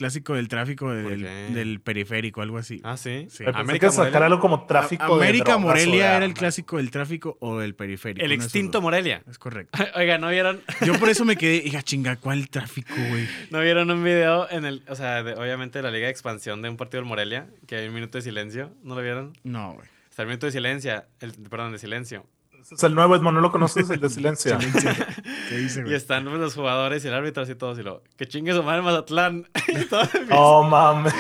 [0.03, 2.81] clásico del tráfico ¿Por del, del periférico, algo así.
[2.83, 3.27] Ah, sí.
[3.31, 3.45] Sí.
[3.55, 7.37] América que sacar algo como tráfico de América de Morelia era el clásico del tráfico
[7.41, 8.25] o del periférico.
[8.25, 8.83] El extinto.
[8.83, 9.23] Morelia.
[9.31, 9.79] Es correcto.
[9.97, 13.29] Oiga, ¿no vieron, Yo por eso me quedé, hija chinga, ¿cuál tráfico, güey?
[13.51, 16.63] ¿no vieron un video en el, o sea, de- obviamente de la Liga de Expansión
[16.63, 18.73] de un partido del Morelia, que hay un minuto de silencio?
[18.83, 19.33] ¿No lo vieron?
[19.45, 19.87] No, güey.
[20.11, 22.27] Está el minuto de silencio, el, perdón, de silencio.
[22.71, 23.89] Es el nuevo Edmond, ¿no lo conoces?
[23.91, 24.59] El de silencio.
[25.49, 28.27] ¿Qué dice, Y están pues, los jugadores y el árbitro así todos y lo, que
[28.27, 29.47] chingue su madre Mazatlán.
[29.69, 29.87] Y
[30.31, 31.15] Oh, mames.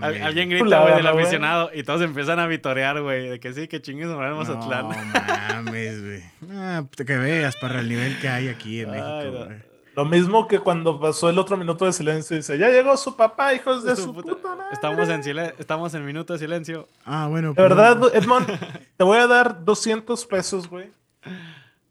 [0.00, 3.68] Al- alguien grita, güey, del aficionado y todos empiezan a vitorear, güey, de que sí,
[3.68, 4.88] que chingue su madre Mazatlán.
[4.88, 6.22] No mames, güey.
[6.52, 9.44] Ah, que veas para el nivel que hay aquí en Ay, México, no.
[9.46, 9.68] güey.
[9.96, 13.16] Lo mismo que cuando pasó el otro minuto de silencio y dice, ya llegó su
[13.16, 14.72] papá, hijos de Su su puta- puta madre.
[14.72, 16.88] Estamos en, silen- estamos en minuto de silencio.
[17.04, 17.52] Ah, bueno.
[17.52, 18.48] De verdad, Edmond,
[18.98, 20.90] te voy a dar 200 pesos, güey.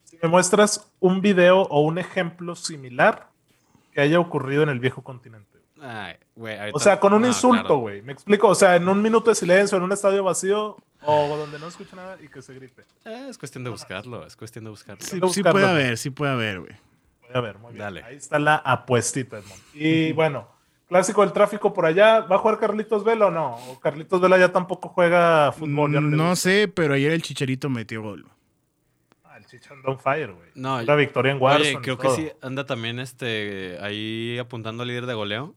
[0.04, 3.30] Si me muestras un video o un ejemplo similar
[3.94, 5.58] que haya ocurrido en el viejo continente.
[5.82, 7.78] Ay, güey, ahorita- O sea, con un no, insulto, claro.
[7.78, 8.02] güey.
[8.02, 8.48] Me explico.
[8.50, 11.96] O sea, en un minuto de silencio, en un estadio vacío o donde no escucha
[11.96, 12.84] nada y que se grite.
[13.06, 15.02] Eh, es cuestión de buscarlo, es cuestión de buscarlo.
[15.04, 15.52] Sí, buscarlo.
[15.54, 16.74] puede haber, sí puede haber, güey.
[17.34, 17.80] A ver, muy bien.
[17.84, 18.04] Dale.
[18.04, 19.62] Ahí está la apuestita, Edmond.
[19.74, 20.48] Y bueno,
[20.88, 22.22] clásico del tráfico por allá.
[22.22, 23.56] ¿Va a jugar Carlitos Vela o no?
[23.70, 25.92] ¿O Carlitos Vela ya tampoco juega fútbol?
[25.92, 26.36] No gusta.
[26.36, 28.26] sé, pero ayer el Chicharito metió gol.
[29.24, 29.46] Ah, el
[29.86, 30.50] on fire, güey.
[30.56, 31.70] No, La victoria en Warzone.
[31.70, 35.56] Oye, y creo que sí anda también este ahí apuntando al líder de goleo.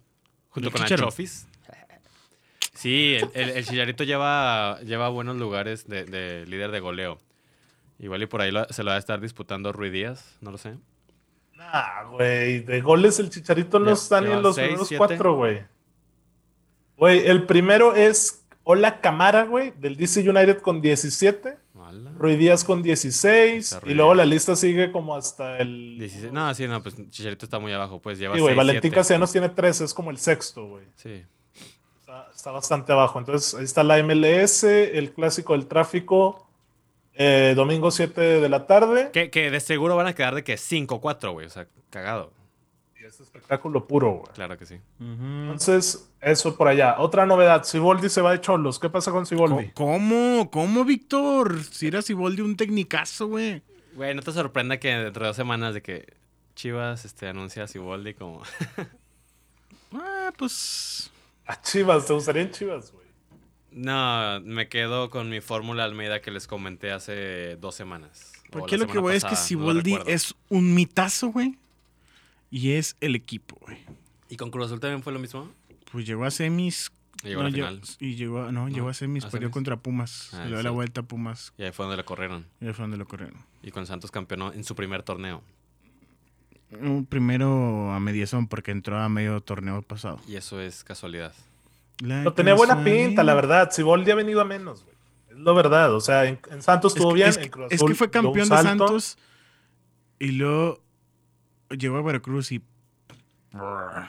[0.51, 0.83] Junto ¿El con?
[0.83, 1.47] Achofis.
[2.75, 7.19] Sí, el, el, el Chillarito lleva, lleva buenos lugares de, de líder de goleo.
[7.99, 10.57] Igual y por ahí lo- se lo va a estar disputando Rui Díaz, no lo
[10.57, 10.77] sé.
[11.61, 12.61] Nah, güey.
[12.61, 14.99] De goles el Chicharito no Ya- está ni en los seis, primeros siete.
[14.99, 15.63] cuatro, güey.
[16.97, 21.57] Güey, el primero es Hola Camara, güey, del DC United con 17.
[21.83, 22.13] Ala.
[22.17, 23.73] Rui Díaz con 16.
[23.73, 25.97] Está Y luego la lista sigue como hasta el.
[25.99, 28.55] 16 No, sí, no, pues Chicharito está muy abajo, pues lleva Sí, güey.
[28.55, 28.93] Valentín.
[28.93, 30.85] Castellanos tiene 13, es como el sexto, güey.
[30.95, 31.25] Sí.
[32.01, 33.19] Está, está bastante abajo.
[33.19, 36.47] Entonces, ahí está la MLS, el clásico del tráfico,
[37.15, 39.11] eh, domingo 7 de la tarde.
[39.13, 42.33] Que, que de seguro van a quedar de que 5-4, güey, o sea, cagado.
[43.01, 44.33] Y es espectáculo puro, güey.
[44.35, 44.81] Claro que sí.
[45.01, 46.97] Entonces, eso por allá.
[46.99, 48.79] Otra novedad, Siboldi se va de cholos.
[48.79, 49.71] ¿Qué pasa con Siboldi?
[49.75, 50.51] ¿Cómo?
[50.51, 51.63] ¿Cómo, Víctor?
[51.65, 53.63] Si era Siboldi un tecnicazo, güey.
[53.95, 56.15] Güey, no te sorprenda que dentro de dos semanas de que
[56.55, 58.43] Chivas este, anuncia a Siboldi como...
[59.93, 61.11] Ah, pues.
[61.47, 63.00] A Chivas, ¿te gustaría en Chivas, güey?
[63.73, 68.33] No, me quedo con mi fórmula Almeida que les comenté hace dos semanas.
[68.51, 70.13] Porque lo que voy es que no Siboldi recuerdo.
[70.13, 71.57] es un mitazo, güey.
[72.51, 73.79] Y es el equipo, güey.
[74.29, 75.49] ¿Y con Cruz Azul también fue lo mismo?
[75.93, 76.91] Pues llegó a semis.
[77.23, 77.81] Llegó no, a la final.
[78.01, 79.55] Y llegó, a- no, llegó a semis, ¿a perdió semis?
[79.55, 80.31] contra Pumas.
[80.33, 80.65] Ah, le dio sí.
[80.65, 81.53] la vuelta a Pumas.
[81.59, 82.47] Y ahí fue donde lo corrieron.
[82.61, 83.37] Y ahí fue donde lo corrieron.
[83.63, 85.43] Y con Santos campeonó en su primer torneo.
[86.73, 90.21] Un Primero a mediazón, porque entró a medio torneo pasado.
[90.27, 91.35] Y eso es casualidad.
[92.01, 93.71] La No tenía buena pinta, la verdad.
[93.71, 94.97] Siboldi ha venido a menos, güey.
[95.31, 95.95] Es lo verdad.
[95.95, 97.29] O sea, en, en Santos Es estuvo que, bien.
[97.29, 98.57] es en que- Cruz es Azul que fue campeón de.
[98.57, 99.19] Santos
[100.19, 100.81] y luego
[101.71, 102.63] llegó a Veracruz y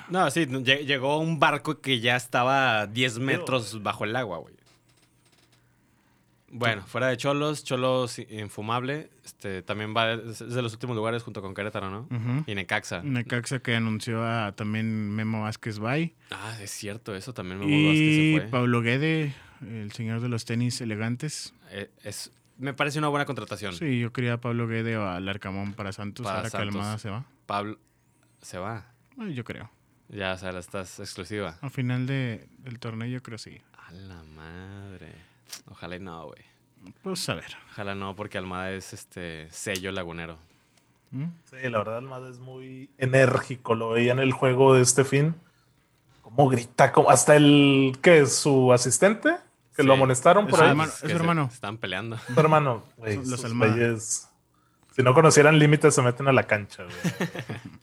[0.10, 4.38] No, sí, lle- llegó un barco que ya estaba a 10 metros bajo el agua,
[4.40, 4.54] güey.
[6.54, 9.10] Bueno, fuera de Cholos, Cholos infumable.
[9.24, 12.08] Este, también va, es de los últimos lugares junto con Querétaro, ¿no?
[12.46, 13.02] Y Necaxa.
[13.04, 16.14] Necaxa que anunció a también Memo Vázquez Bay.
[16.32, 18.50] Ah, es cierto, eso también me mudó que Y se fue.
[18.52, 21.54] Pablo Guede, el señor de los tenis elegantes.
[21.70, 23.74] Eh, es, me parece una buena contratación.
[23.74, 26.70] Sí, yo quería a Pablo Guede o al Arcamón para Santos, Para ahora Santos.
[26.74, 27.26] que Almada se va.
[27.46, 27.80] Pablo
[28.42, 28.92] se va.
[29.18, 29.72] Ay, yo creo.
[30.10, 31.58] Ya, o sea, la estás exclusiva.
[31.62, 33.62] Al final de- del torneo yo creo sí.
[33.88, 35.14] A la madre.
[35.70, 36.42] Ojalá y no, güey.
[37.04, 37.56] Pues a ver.
[37.72, 40.38] Ojalá no, porque Almada es este sello lagunero.
[41.12, 41.26] ¿Mm?
[41.50, 43.76] Sí, la verdad, Almada es muy enérgico.
[43.76, 45.36] Lo veía en el juego de este fin.
[46.22, 49.36] Cómo grita, como hasta el que es su asistente,
[49.76, 50.70] que lo amonestaron por su ahí.
[50.72, 50.92] hermano.
[50.92, 51.50] que es se- hermano.
[51.52, 52.18] Están peleando.
[52.18, 53.76] Su hermano, güey, Los Almada.
[54.00, 56.96] Si no conocieran límites, se meten a la cancha, güey.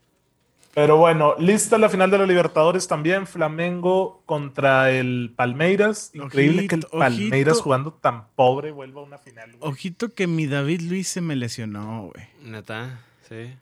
[0.80, 3.26] Pero bueno, lista la final de la Libertadores también.
[3.26, 6.12] Flamengo contra el Palmeiras.
[6.14, 7.64] Increíble que el Palmeiras ojito.
[7.64, 9.56] jugando tan pobre vuelva a una final.
[9.56, 9.72] güey.
[9.72, 12.26] Ojito que mi David Luis se me lesionó, güey.
[12.44, 13.56] Neta, sí.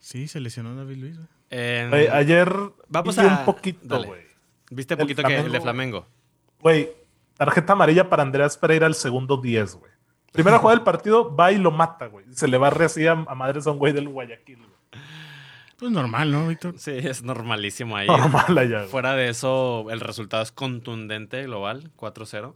[0.00, 2.08] Sí, se lesionó David Luis, güey.
[2.08, 2.52] Ayer
[2.88, 4.06] Vamos vi a- un poquito, dale.
[4.06, 4.20] güey.
[4.70, 6.04] ¿Viste el poquito que el de Flamengo-?
[6.60, 6.90] Güey,
[7.38, 9.90] tarjeta amarilla para Andreas Pereira al segundo 10, güey.
[10.30, 12.26] Primera jugada del partido, va y lo mata, güey.
[12.32, 14.70] Se le barre así a, a madres a un güey del Guayaquil, güey.
[15.84, 16.78] Pues normal, ¿no, Víctor?
[16.78, 18.06] Sí, es normalísimo ahí.
[18.06, 18.84] Normal allá.
[18.84, 22.54] Fuera de eso, el resultado es contundente global, 4-0.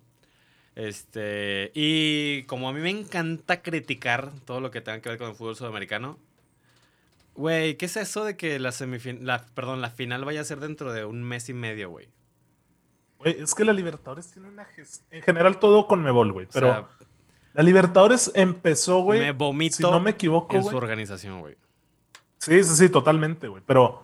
[0.74, 5.28] Este, y como a mí me encanta criticar todo lo que tenga que ver con
[5.28, 6.18] el fútbol sudamericano,
[7.34, 8.72] Güey, ¿qué es eso de que la
[9.20, 12.08] la, perdón, la final vaya a ser dentro de un mes y medio, güey?
[13.18, 15.06] Güey, es que la Libertadores tiene una gestión.
[15.10, 16.46] En general, todo con Mebol, güey.
[16.46, 16.88] O Pero sea,
[17.52, 19.20] la Libertadores empezó, güey.
[19.20, 21.56] me vomito Si no me equivoco, en su organización, güey.
[22.38, 23.62] Sí, sí, sí, totalmente, güey.
[23.66, 24.02] Pero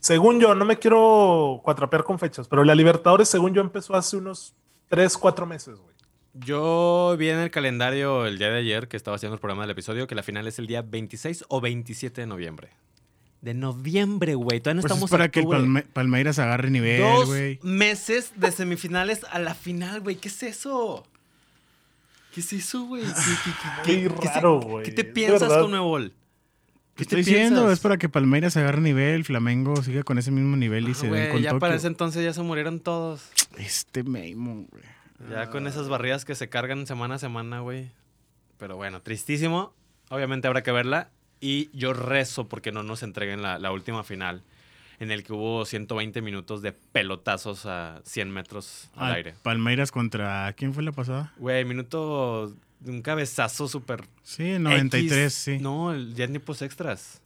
[0.00, 4.16] según yo, no me quiero cuatrapear con fechas, pero la Libertadores, según yo, empezó hace
[4.16, 4.54] unos
[4.88, 5.92] 3, 4 meses, güey.
[6.34, 9.70] Yo vi en el calendario el día de ayer que estaba haciendo el programa del
[9.72, 12.70] episodio que la final es el día 26 o 27 de noviembre.
[13.42, 14.60] De noviembre, güey.
[14.60, 15.46] Todavía no Pues es estamos para en que el.
[15.46, 17.58] Palme- Palmeiras agarre nivel, Dos güey.
[17.62, 20.16] meses de semifinales a la final, güey.
[20.16, 21.04] ¿Qué es eso?
[22.32, 23.02] ¿Qué es eso, güey?
[23.84, 24.84] ¿Qué, qué- qué- raro, güey.
[24.86, 26.14] ¿Qué te Es piensas con Nuevol?
[26.94, 30.88] ¿Qué Estoy diciendo, es para que Palmeiras agarre nivel, Flamengo siga con ese mismo nivel
[30.88, 31.60] y se den Ah, Güey, con ya Tokio.
[31.60, 33.30] para ese entonces ya se murieron todos.
[33.56, 34.82] Este Meimon, güey.
[35.30, 37.90] Ya con esas barridas que se cargan semana a semana, güey.
[38.58, 39.72] Pero bueno, tristísimo.
[40.10, 41.08] Obviamente habrá que verla.
[41.40, 44.42] Y yo rezo porque no nos entreguen la, la última final.
[45.00, 49.34] En el que hubo 120 minutos de pelotazos a 100 metros al Ah, aire.
[49.42, 50.52] Palmeiras contra.
[50.52, 51.32] ¿Quién fue la pasada?
[51.38, 52.54] Güey, minuto
[52.86, 55.34] un cabezazo súper Sí, 93, X.
[55.34, 55.58] sí.
[55.58, 57.20] No, el- ya en tiempos extras.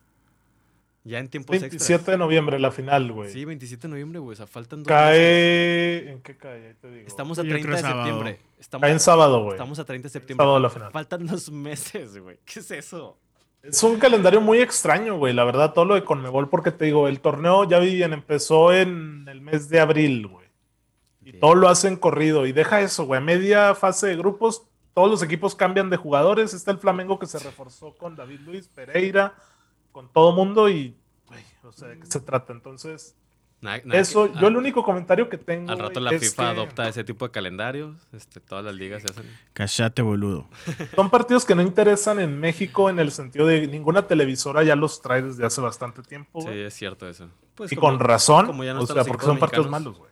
[1.04, 2.07] Ya en tiempos 27 extras.
[2.14, 3.30] de noviembre, la final, güey.
[3.32, 4.32] Sí, 27 de noviembre, güey.
[4.32, 5.02] O sea, faltan dos meses.
[5.04, 6.11] Cae.
[6.11, 6.66] ¿En qué cae?
[6.68, 7.07] Ahí te digo.
[7.07, 8.04] Estamos a Yo 30 creo de sábado.
[8.04, 8.40] septiembre.
[8.59, 9.52] Estamos, Cae en sábado, güey.
[9.52, 10.42] estamos a 30 de septiembre.
[10.42, 10.90] Sábado la final.
[10.90, 12.38] Faltan dos meses, güey.
[12.44, 13.16] ¿Qué es eso?
[13.62, 15.32] Es un calendario muy extraño, güey.
[15.32, 18.72] La verdad, todo lo de Conmebol, porque te digo, el torneo, ya vi bien, empezó
[18.72, 20.46] en el mes de abril, güey.
[21.24, 22.46] Y todo lo hacen corrido.
[22.46, 23.18] Y deja eso, güey.
[23.18, 24.64] A media fase de grupos,
[24.97, 26.55] todos los equipos cambian de jugadores.
[26.55, 29.34] Está el Flamengo que se reforzó con David Luis, Pereira,
[29.92, 30.70] con todo mundo.
[30.70, 30.97] Y,
[31.62, 32.55] o sea, ¿de qué se trata?
[32.55, 33.14] Entonces,
[33.61, 35.70] Nada- nada eso, que- yo ah, el único comentario que tengo.
[35.70, 37.94] Al rato la es FIFA que adopta ese tipo de calendarios.
[38.12, 39.30] Este, todas las ligas se hacen.
[39.53, 40.49] Cachate, boludo.
[40.94, 45.03] Son partidos que no interesan en México en el sentido de ninguna televisora ya los
[45.03, 46.40] trae desde hace bastante tiempo.
[46.40, 47.28] Sí, es cierto eso.
[47.55, 50.11] Pues y como- con razón, como ya no o sea, porque son partidos malos, güey.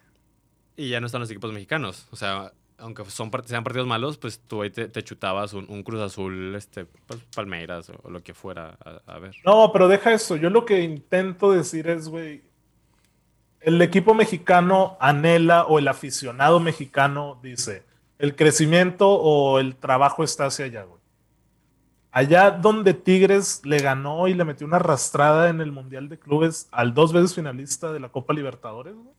[0.76, 2.06] Y ya no están los equipos mexicanos.
[2.10, 2.52] O sea,
[2.84, 6.54] aunque son, sean partidos malos, pues tú ahí te, te chutabas un, un Cruz Azul,
[6.54, 9.34] este, pues, Palmeiras o, o lo que fuera a, a ver.
[9.44, 10.36] No, pero deja eso.
[10.36, 12.42] Yo lo que intento decir es, güey,
[13.60, 17.84] el equipo mexicano anhela o el aficionado mexicano dice,
[18.18, 21.00] el crecimiento o el trabajo está hacia allá, güey.
[22.12, 26.68] Allá donde Tigres le ganó y le metió una arrastrada en el Mundial de Clubes
[26.70, 29.14] al dos veces finalista de la Copa Libertadores, güey.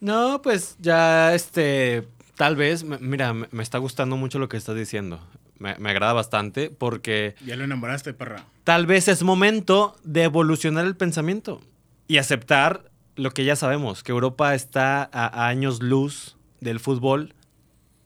[0.00, 2.08] No, pues ya, este,
[2.42, 5.20] tal vez, mira, me, está gustando mucho lo que estás diciendo.
[5.60, 8.44] Me, me agrada bastante porque Ya lo enamoraste, perra.
[8.64, 11.60] tal vez es momento de evolucionar el pensamiento
[12.08, 17.32] y aceptar lo que ya sabemos, que Europa está a, a años luz del fútbol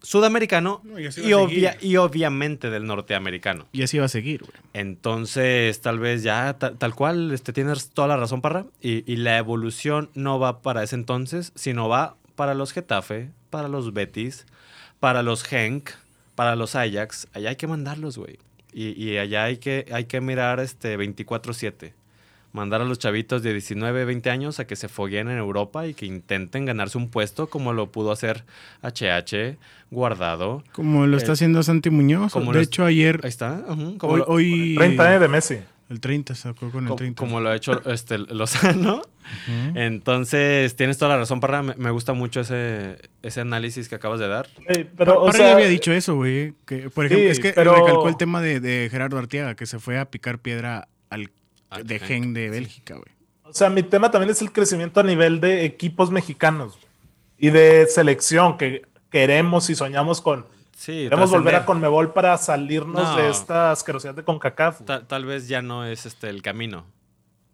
[0.02, 3.66] sudamericano No, y obvia- y obviamente del norteamericano.
[3.72, 4.52] Y así va a seguir, güey.
[4.74, 8.66] Entonces, tal vez ya, ta- tal cual, este, tienes toda la razón, Parra.
[8.82, 13.66] Y, y la evolución no va para ese entonces, sino va para los Getafe, para
[13.68, 14.46] los Betis,
[15.00, 15.90] para los Genk,
[16.36, 17.26] para los Ajax.
[17.32, 18.38] Allá hay que mandarlos, güey.
[18.72, 21.92] Y, y allá hay que, hay que mirar este 24-7.
[22.52, 25.92] Mandar a los chavitos de 19, 20 años a que se fogueen en Europa y
[25.94, 28.44] que intenten ganarse un puesto como lo pudo hacer
[28.82, 29.56] HH,
[29.90, 30.62] Guardado.
[30.72, 32.32] Como lo está Eh, haciendo Santi Muñoz.
[32.32, 33.62] como De hecho, ayer, Ahí está.
[33.98, 35.58] como hoy, lo- hoy- 30 años de Messi.
[35.88, 37.18] El 30, sacó con el como, 30.
[37.20, 39.02] como lo ha hecho este, Lozano.
[39.74, 41.62] Entonces, tienes toda la razón, Parra.
[41.62, 44.48] Me, me gusta mucho ese, ese análisis que acabas de dar.
[44.68, 46.54] Ey, pero, o Parra sea, ya había dicho eso, güey.
[46.66, 49.66] Que, por ejemplo, Sí, es que pero- recalcó el tema de, de Gerardo Arteaga, que
[49.66, 51.30] se fue a picar piedra al
[51.70, 52.50] Al de Gen de.
[52.50, 53.14] Bélgica, güey.
[53.44, 56.78] O sea, mi tema también es el crecimiento a nivel de equipos mexicanos
[57.38, 60.46] y de selección que queremos y soñamos con.
[60.78, 61.64] Sí, Queremos volver a.
[61.64, 63.16] Conmebol para salirnos No.
[63.16, 64.82] de esta asquerosidad de CONCACAF.
[64.84, 66.84] Ta- tal vez ya no es este el camino.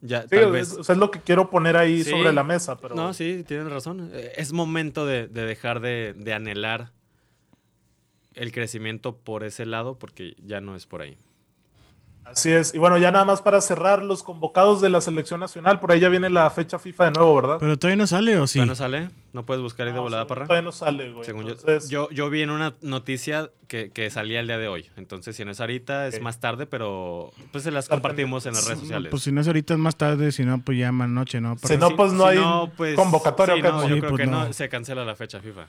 [0.01, 0.77] Ya, Sí, tal vez.
[0.77, 2.11] es lo que quiero poner ahí Sí.
[2.11, 2.79] sobre la mesa.
[2.79, 4.11] Pero No, sí, tienes razón.
[4.37, 6.91] Es momento de, de dejar de, de anhelar
[8.35, 11.17] el crecimiento por ese lado porque ya no es por ahí.
[12.25, 12.73] Así es.
[12.75, 15.81] Y bueno, ya nada más para cerrar los convocados de la selección nacional.
[15.81, 17.57] Por ahí ya viene la fecha FIFA de nuevo, ¿verdad?
[17.61, 18.55] Pero todavía no sale, ¿o sí?
[18.59, 19.11] ¿Todavía no sale?
[19.35, 20.47] ¿No puedes buscar ahí de No, volada, Parra?
[20.47, 21.25] Todavía no sale, güey.
[21.27, 24.69] Según yo, Entonces, yo, yo vi en una noticia que, que salía el día de
[24.69, 24.87] hoy.
[24.97, 28.67] Entonces, si no es ahorita, es más tarde, pero pues se las compartimos en las
[28.67, 29.11] redes sociales.
[29.11, 31.57] Pues si no es ahorita es más tarde, si no, pues ya más noche, ¿no?
[31.59, 32.39] Si no, pues no hay
[32.95, 33.69] convocatoria, sí, ¿o qué?
[33.73, 34.45] no, yo Sí, creo pues que no.
[34.47, 34.53] no.
[34.53, 35.67] se cancela la fecha FIFA.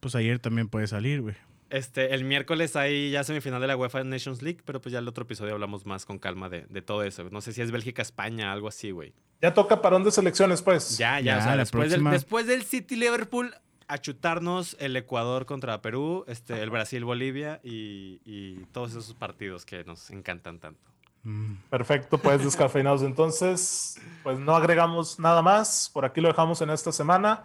[0.00, 1.34] Pues ayer también puede salir, güey.
[1.70, 5.08] Este, el miércoles hay ya semifinal de la UEFA Nations League, pero pues ya el
[5.08, 7.24] otro episodio hablamos más con calma de, de todo eso.
[7.30, 9.12] No sé si es Bélgica-España, algo así, güey.
[9.40, 10.98] ya toca parón de selecciones, pues.
[10.98, 12.10] Ya, ya, Ya, o sea, la después, próxima.
[12.10, 13.54] del, después del City Liverpool,
[13.88, 19.84] a chutarnos el Ecuador contra Perú, este, el Brasil-Bolivia y, y todos esos partidos que
[19.84, 20.90] nos encantan tanto.
[21.22, 21.54] Mm.
[21.70, 23.02] Perfecto, pues descafeinados.
[23.02, 25.90] Entonces, pues no agregamos nada más.
[25.92, 27.44] Por aquí lo dejamos en esta semana.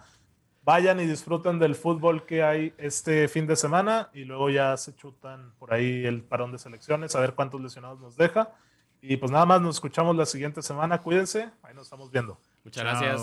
[0.64, 4.95] Vayan y disfruten del fútbol que hay este fin de semana y luego ya se
[4.95, 8.51] chutan por ahí el parón de selecciones, a ver cuántos lesionados nos deja.
[9.01, 11.01] Y pues nada más, nos escuchamos la siguiente semana.
[11.01, 12.38] Cuídense, ahí nos estamos viendo.
[12.64, 13.22] Muchas gracias.